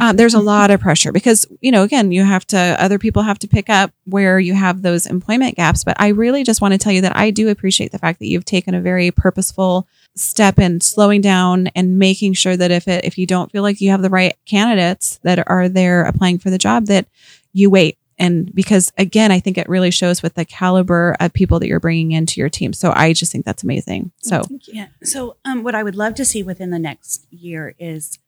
[0.00, 3.22] um, there's a lot of pressure because you know again you have to other people
[3.22, 6.72] have to pick up where you have those employment gaps but i really just want
[6.72, 9.86] to tell you that i do appreciate the fact that you've taken a very purposeful
[10.20, 13.80] step in slowing down and making sure that if it if you don't feel like
[13.80, 17.06] you have the right candidates that are there applying for the job that
[17.52, 17.98] you wait.
[18.18, 21.80] And because again i think it really shows with the caliber of people that you're
[21.80, 22.72] bringing into your team.
[22.72, 24.12] So i just think that's amazing.
[24.18, 24.88] So yeah.
[25.02, 28.18] So um, what i would love to see within the next year is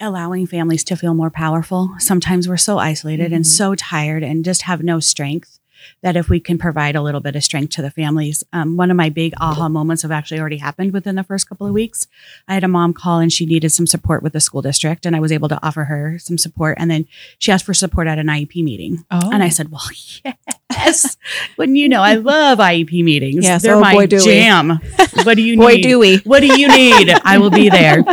[0.00, 1.94] allowing families to feel more powerful.
[1.98, 3.34] Sometimes we're so isolated mm-hmm.
[3.34, 5.60] and so tired and just have no strength
[6.02, 8.44] that if we can provide a little bit of strength to the families.
[8.52, 11.66] Um, one of my big aha moments have actually already happened within the first couple
[11.66, 12.06] of weeks.
[12.48, 15.14] I had a mom call and she needed some support with the school district, and
[15.16, 16.76] I was able to offer her some support.
[16.78, 17.06] And then
[17.38, 19.04] she asked for support at an IEP meeting.
[19.10, 19.30] Oh.
[19.32, 19.82] And I said, Well,
[20.70, 21.16] yes.
[21.56, 23.44] Wouldn't you know, I love IEP meetings.
[23.44, 24.80] Yes, They're oh, my boy, jam.
[25.24, 25.82] What do you boy, need?
[25.82, 26.18] do we.
[26.18, 27.14] What do you need?
[27.24, 28.04] I will be there.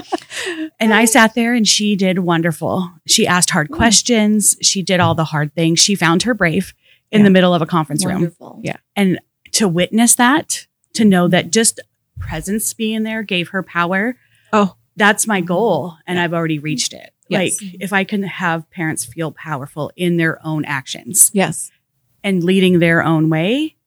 [0.80, 2.92] And I sat there and she did wonderful.
[3.08, 4.58] She asked hard questions.
[4.62, 5.80] She did all the hard things.
[5.80, 6.74] She found her brave
[7.12, 7.24] in yeah.
[7.26, 8.54] the middle of a conference wonderful.
[8.56, 8.62] room.
[8.64, 8.78] Yeah.
[8.96, 9.20] And
[9.54, 11.80] to witness that, to know that just
[12.20, 14.16] presence being there gave her power.
[14.54, 15.96] Oh, that's my goal.
[16.08, 16.24] And yeah.
[16.24, 17.14] I've already reached it.
[17.28, 17.62] Yes.
[17.62, 21.32] Like if I can have parents feel powerful in their own actions.
[21.34, 21.72] Yes.
[22.24, 23.78] And leading their own way,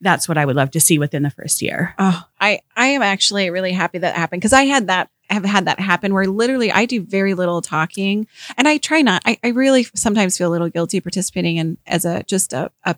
[0.00, 1.94] that's what I would love to see within the first year.
[1.98, 5.64] Oh, I I am actually really happy that happened because I had that have had
[5.66, 8.26] that happen where literally I do very little talking
[8.56, 9.22] and I try not.
[9.24, 12.96] I, I really sometimes feel a little guilty participating in as a just a, a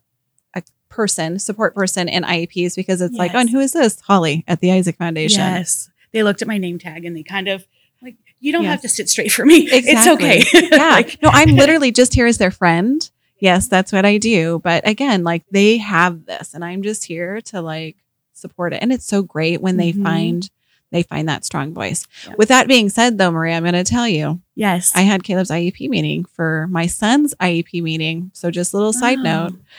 [0.54, 4.00] a person, support person in IEPs because it's like, oh, and who is this?
[4.00, 5.40] Holly at the Isaac Foundation.
[5.40, 5.90] Yes.
[6.12, 7.66] They looked at my name tag and they kind of
[8.02, 8.70] like, you don't Yes.
[8.72, 9.66] have to sit straight for me.
[9.70, 10.42] It's okay.
[10.70, 10.90] Yeah.
[10.90, 13.10] Like, no, I'm literally just here as their friend.
[13.40, 14.60] Yes, that's what I do.
[14.62, 17.96] But again, like they have this and I'm just here to like
[18.32, 18.78] support it.
[18.80, 20.02] And it's so great when they Mhm.
[20.02, 20.50] find
[20.94, 22.06] they find that strong voice.
[22.26, 22.34] Yeah.
[22.38, 24.92] With that being said though, Maria, I'm gonna tell you, yes.
[24.94, 28.30] I had Caleb's IEP meeting for my son's IEP meeting.
[28.32, 29.22] So just a little side Oh,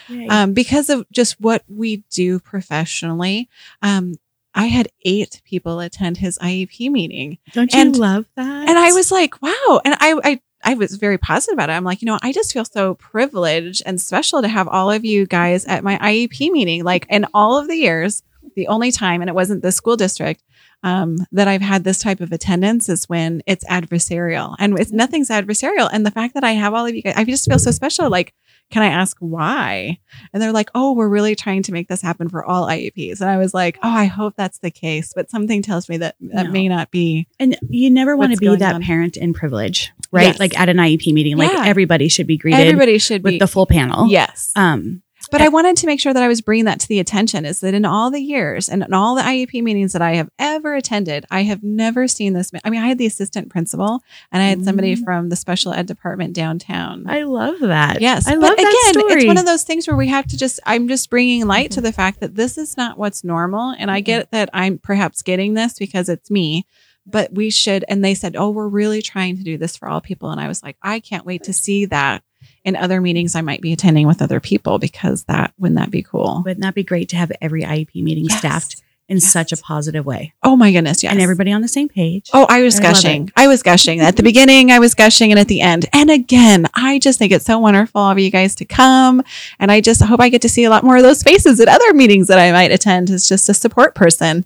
[0.09, 0.29] note.
[0.29, 3.49] Um, because of just what we do professionally,
[3.81, 4.15] um,
[4.53, 7.37] I had eight people attend his IEP meeting.
[7.53, 8.69] don't you and- love that?
[8.69, 9.81] And I was like, wow.
[9.83, 11.73] And I, I, I was very positive about it.
[11.73, 15.05] I'm like, you know, I just feel so privileged and special to have all of
[15.05, 16.83] you guys at my IEP meeting.
[16.83, 18.23] Like in all of the years,
[18.55, 20.43] the only time, and it wasn't the school district,
[20.83, 24.55] um, that I've had this type of attendance is when it's adversarial.
[24.59, 25.89] And it's nothing's adversarial.
[25.91, 28.09] And the fact that I have all of you guys, I just feel so special.
[28.09, 28.33] Like,
[28.71, 29.99] can I ask why?
[30.33, 33.21] And they're like, oh, we're really trying to make this happen for all IEPs.
[33.21, 35.11] And I was like, oh, I hope that's the case.
[35.15, 36.51] But something tells me that that No.
[36.51, 37.27] may not be.
[37.39, 38.81] and you never want to be that on.
[38.81, 40.27] parent in privilege, right?
[40.27, 40.39] Yes.
[40.39, 41.63] Like at an IEP meeting, like Yeah.
[41.65, 43.39] everybody should be greeted Everybody should with be.
[43.39, 44.07] the full panel.
[44.07, 44.51] yes.
[44.55, 45.01] Um,
[45.31, 47.59] But I wanted to make sure that I was bringing that to the attention is
[47.61, 50.75] that in all the years and in all the IEP meetings that I have ever
[50.75, 52.51] attended, I have never seen this.
[52.63, 54.01] I mean, I had the assistant principal
[54.31, 55.03] and I had somebody Mm.
[55.03, 57.05] from the special ed department downtown.
[57.09, 58.01] I love that.
[58.01, 58.27] yes.
[58.27, 59.13] I but love again, that story.
[59.13, 61.81] it's one of those things where we have to just, I'm just bringing light to
[61.81, 63.75] the fact that this is not what's normal.
[63.77, 66.65] And I get that I'm perhaps getting this because it's me.
[67.07, 70.01] But we should, and they said, Oh, we're really trying to do this for all
[70.01, 70.31] people.
[70.31, 72.23] And I was like, I can't wait to see that
[72.65, 76.01] in other meetings I might be attending with other people because that wouldn't that be
[76.03, 76.41] cool?
[76.45, 78.39] Wouldn't that be great to have every IEP meeting Yes.
[78.39, 79.31] staffed in Yes.
[79.31, 81.11] such a positive way Oh my goodness, yes.
[81.11, 82.29] and everybody on the same page?
[82.33, 83.31] Oh, I was gushing.
[83.35, 83.99] I was gushing.
[83.99, 85.85] At the beginning, I was gushing, and at the end.
[85.93, 89.21] And again, I just think it's so wonderful of you guys to come.
[89.59, 91.67] And I just hope I get to see a lot more of those faces at
[91.67, 94.43] other meetings that I might attend as just a support person.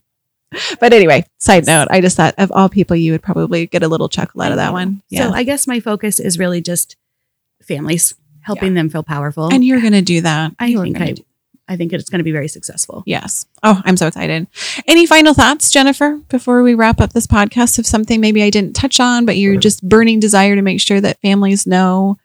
[0.82, 3.88] But anyway, side note, I just thought of all people, you would probably get a
[3.88, 5.04] little chuckle out of that one.
[5.10, 5.30] Yeah.
[5.30, 6.98] So I guess my focus is really just
[7.70, 9.48] families, helping them feel powerful.
[9.54, 10.52] and you're going to do that.
[10.60, 11.24] I You are think I, do-
[11.70, 13.04] I think it's going to be very successful.
[13.06, 13.46] Yes.
[13.62, 14.48] Oh, I'm so excited.
[14.88, 18.74] Any final thoughts, Jennifer, before we wrap up this podcast of something maybe I didn't
[18.76, 22.18] touch on, but you're just burning desire to make sure that families know?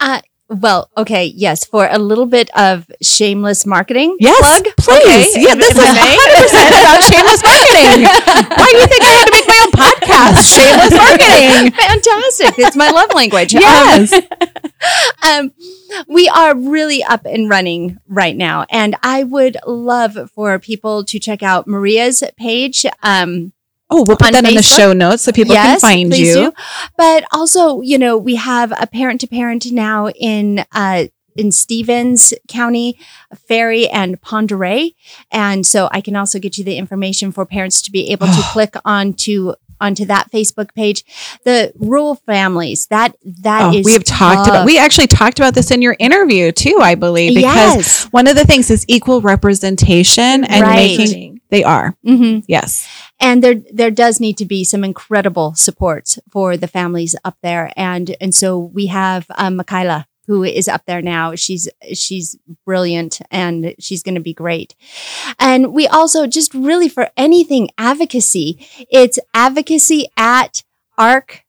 [0.00, 0.20] Uh,
[0.50, 4.16] Well, okay, yes, for a little bit of shameless marketing.
[4.18, 4.74] Yes, plug.
[4.78, 5.36] please.
[5.36, 7.98] Okay, yeah, if- this if is 100% about shameless marketing.
[8.56, 10.40] Why do you think I had to make my own podcast?
[10.56, 11.72] Shameless marketing.
[11.88, 12.58] Fantastic.
[12.66, 13.52] It's my love language.
[13.52, 14.12] Yes.
[15.28, 15.50] Um,
[16.06, 18.64] we are really up and running right now.
[18.70, 22.86] And I would love for people to check out Maria's page.
[23.02, 23.52] Um,
[23.90, 26.34] Oh, we'll put On that in the show notes so people can find you.
[26.34, 26.52] do.
[26.96, 32.34] But also, you know, we have a parent to parent now in uh, in Stevens
[32.48, 32.98] County,
[33.46, 34.90] Ferry, and Pend Oreille,
[35.30, 38.42] and so I can also get you the information for parents to be able to
[38.52, 41.04] click onto onto that Facebook page.
[41.44, 44.66] The rural families that that Oh, is we have talked about.
[44.66, 48.04] We actually talked about this in your interview too, I believe, because yes.
[48.10, 50.98] one of the things is equal representation and Right.
[50.98, 51.40] making.
[51.50, 52.86] They are hmm yes.
[53.20, 57.72] And there there does need to be some incredible supports for the families up there.
[57.76, 61.34] And and so we have um, Michaela who is up there now.
[61.34, 64.74] She's she's brilliant and she's going to be great.
[65.38, 70.62] And we also just really for anything advocacy it's advocacy at
[70.98, 71.44] arc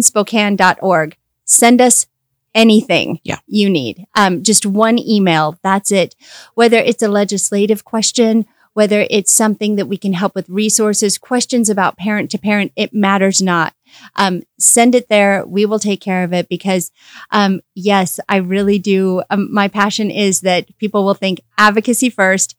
[0.00, 2.06] spokane.org send us
[2.54, 3.38] anything Yeah.
[3.46, 4.06] you need.
[4.14, 6.14] Um, just one email that's it.
[6.54, 8.46] Whether it's a legislative question
[8.76, 12.92] whether it's something that we can help with resources, questions about parent to parent, it
[12.92, 13.72] matters not.
[14.16, 15.46] Um, send it there.
[15.46, 16.90] We will take care of it because,
[17.30, 19.22] um, yes, I really do.
[19.30, 22.54] Um, my passion is that people will think advocacy first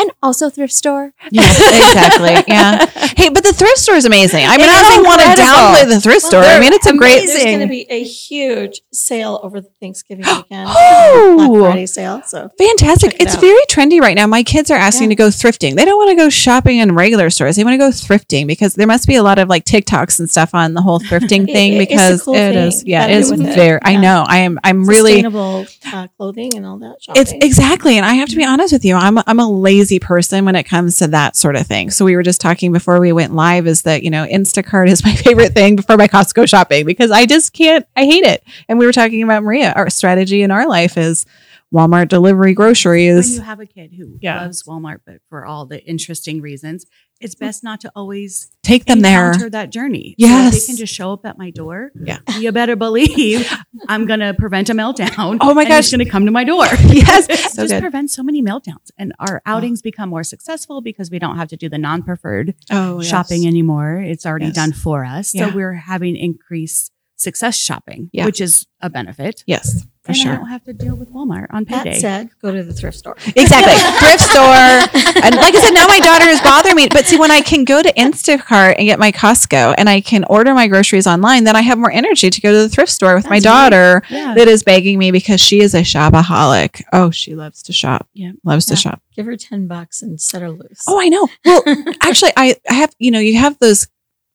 [0.00, 1.12] and also thrift store.
[1.30, 2.52] Yes, exactly.
[2.52, 2.86] Yeah.
[3.20, 4.46] Hey, but the thrift store is amazing.
[4.46, 6.40] I mean, It I don't want to downplay the thrift store.
[6.42, 7.18] I mean, it's a great.
[7.24, 7.34] amazing.
[7.34, 10.70] There's going to be a huge sale over the Thanksgiving weekend.
[10.70, 11.34] Oh!
[11.36, 12.22] Black Friday sale.
[12.26, 13.14] So Fantastic.
[13.14, 13.40] It It's out.
[13.42, 14.26] very trendy right now.
[14.26, 15.16] My kids are asking Yeah.
[15.16, 15.76] to go thrifting.
[15.76, 17.56] They don't want to go shopping in regular stores.
[17.56, 20.30] They want to go thrifting because there must be a lot of like TikToks and
[20.30, 22.68] stuff on the whole thrifting It- thing it- it's a because cool it thing.
[22.68, 22.84] is.
[22.84, 23.54] Yeah, Gotta it do is with it.
[23.54, 23.80] very.
[23.82, 24.00] I Yeah.
[24.00, 24.24] know.
[24.26, 24.58] I am.
[24.64, 25.12] I'm really.
[25.14, 27.02] sustainable uh, clothing and all that.
[27.02, 27.20] Shopping.
[27.20, 28.94] It's exactly, and I have to be honest with you.
[28.94, 31.90] I'm a, I'm a lazy person when it comes to that sort of thing.
[31.90, 33.66] So we were just talking before we went live.
[33.66, 37.26] Is that you know Instacart is my favorite thing before my Costco shopping because I
[37.26, 37.86] just can't.
[37.96, 38.44] I hate it.
[38.68, 39.72] And we were talking about Maria.
[39.74, 41.26] Our strategy in our life is
[41.74, 43.36] Walmart delivery when groceries.
[43.36, 44.42] you have a kid who Yeah.
[44.42, 46.84] loves Walmart, but for all the interesting reasons,
[47.20, 49.34] it's best not to always Take them there.
[49.50, 50.14] that journey.
[50.18, 50.54] Yes.
[50.54, 51.92] So they can just show up at my door.
[51.94, 52.18] Yeah.
[52.38, 53.50] You better believe
[53.88, 55.38] I'm going to prevent a meltdown.
[55.40, 55.80] Oh my gosh.
[55.80, 56.66] It's going to come to my door.
[56.90, 57.28] Yes.
[57.28, 57.80] It So just good.
[57.80, 58.90] prevents so many meltdowns.
[58.98, 59.50] And our oh.
[59.50, 63.46] outings become more successful because we don't have to do the non preferred Oh, shopping
[63.46, 63.98] anymore.
[64.00, 64.54] It's already Yes.
[64.54, 65.34] done for us.
[65.34, 65.48] Yeah.
[65.50, 68.24] So we're having increased success shopping, Yeah.
[68.24, 69.44] which is a benefit.
[69.46, 71.98] Yes, for and I don't have to deal with Walmart on That payday.
[71.98, 73.14] said, go to the thrift store.
[73.36, 73.74] Exactly.
[74.00, 75.22] Thrift store.
[75.22, 76.88] And like I said, now my daughter is bothering me.
[76.90, 80.24] But see, when I can go to Instacart and get my Costco and I can
[80.24, 83.14] order my groceries online, then I have more energy to go to the thrift store
[83.14, 84.32] with my That's daughter yeah.
[84.34, 86.82] that is begging me because she is a shopaholic.
[86.94, 88.08] Oh, she loves to shop.
[88.14, 88.32] Yeah.
[88.44, 89.02] Loves to shop.
[89.14, 90.84] Give her 10 bucks and set her loose.
[90.88, 91.28] Oh, I know.
[91.44, 91.62] Well,
[92.00, 93.88] actually, I, I have, you know, you have those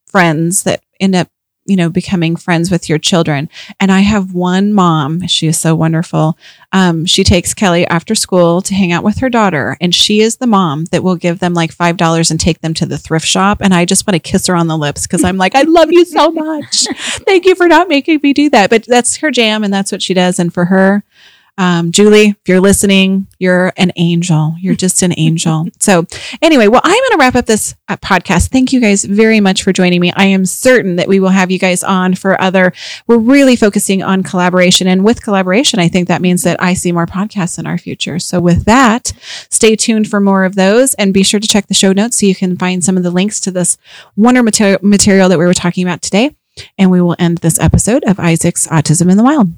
[0.05, 1.27] friends that end up,
[1.65, 3.49] you know, becoming friends with your children.
[3.79, 6.37] And I have one mom, she is so wonderful.
[6.71, 9.75] Um, she takes Kelly after school to hang out with her daughter.
[9.81, 12.85] And she is the mom that will give them like $5 and take them to
[12.85, 13.59] the thrift shop.
[13.61, 15.91] And I just want to kiss her on the lips because I'm like, I love
[15.91, 16.85] you so much.
[17.25, 18.69] Thank you for not making me do that.
[18.69, 20.37] But that's her jam and that's what she does.
[20.37, 21.03] And for her,
[21.57, 24.55] um, Julie, if you're listening, you're an angel.
[24.59, 25.65] You're just an angel.
[25.85, 26.07] So,
[26.41, 28.49] anyway, well, I'm going to wrap up this uh, podcast.
[28.49, 30.11] Thank you guys very much for joining me.
[30.15, 32.73] I am certain that we will have you guys on for other.
[33.05, 36.91] We're really focusing on collaboration, and with collaboration, I think that means that I see
[36.91, 38.17] more podcasts in our future.
[38.17, 39.13] So, with that,
[39.49, 42.25] stay tuned for more of those, and be sure to check the show notes so
[42.25, 43.77] you can find some of the links to this
[44.15, 46.35] wonder material, material that we were talking about today.
[46.79, 49.51] And we will end this episode of Isaac's Autism in the Wild.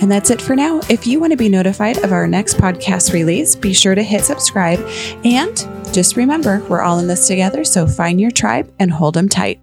[0.00, 0.80] And that's it for now.
[0.88, 4.24] If you want to be notified of our next podcast release, be sure to hit
[4.24, 4.80] subscribe.
[5.24, 5.56] And
[5.92, 7.64] just remember, we're all in this together.
[7.64, 9.60] So find your tribe and hold them tight.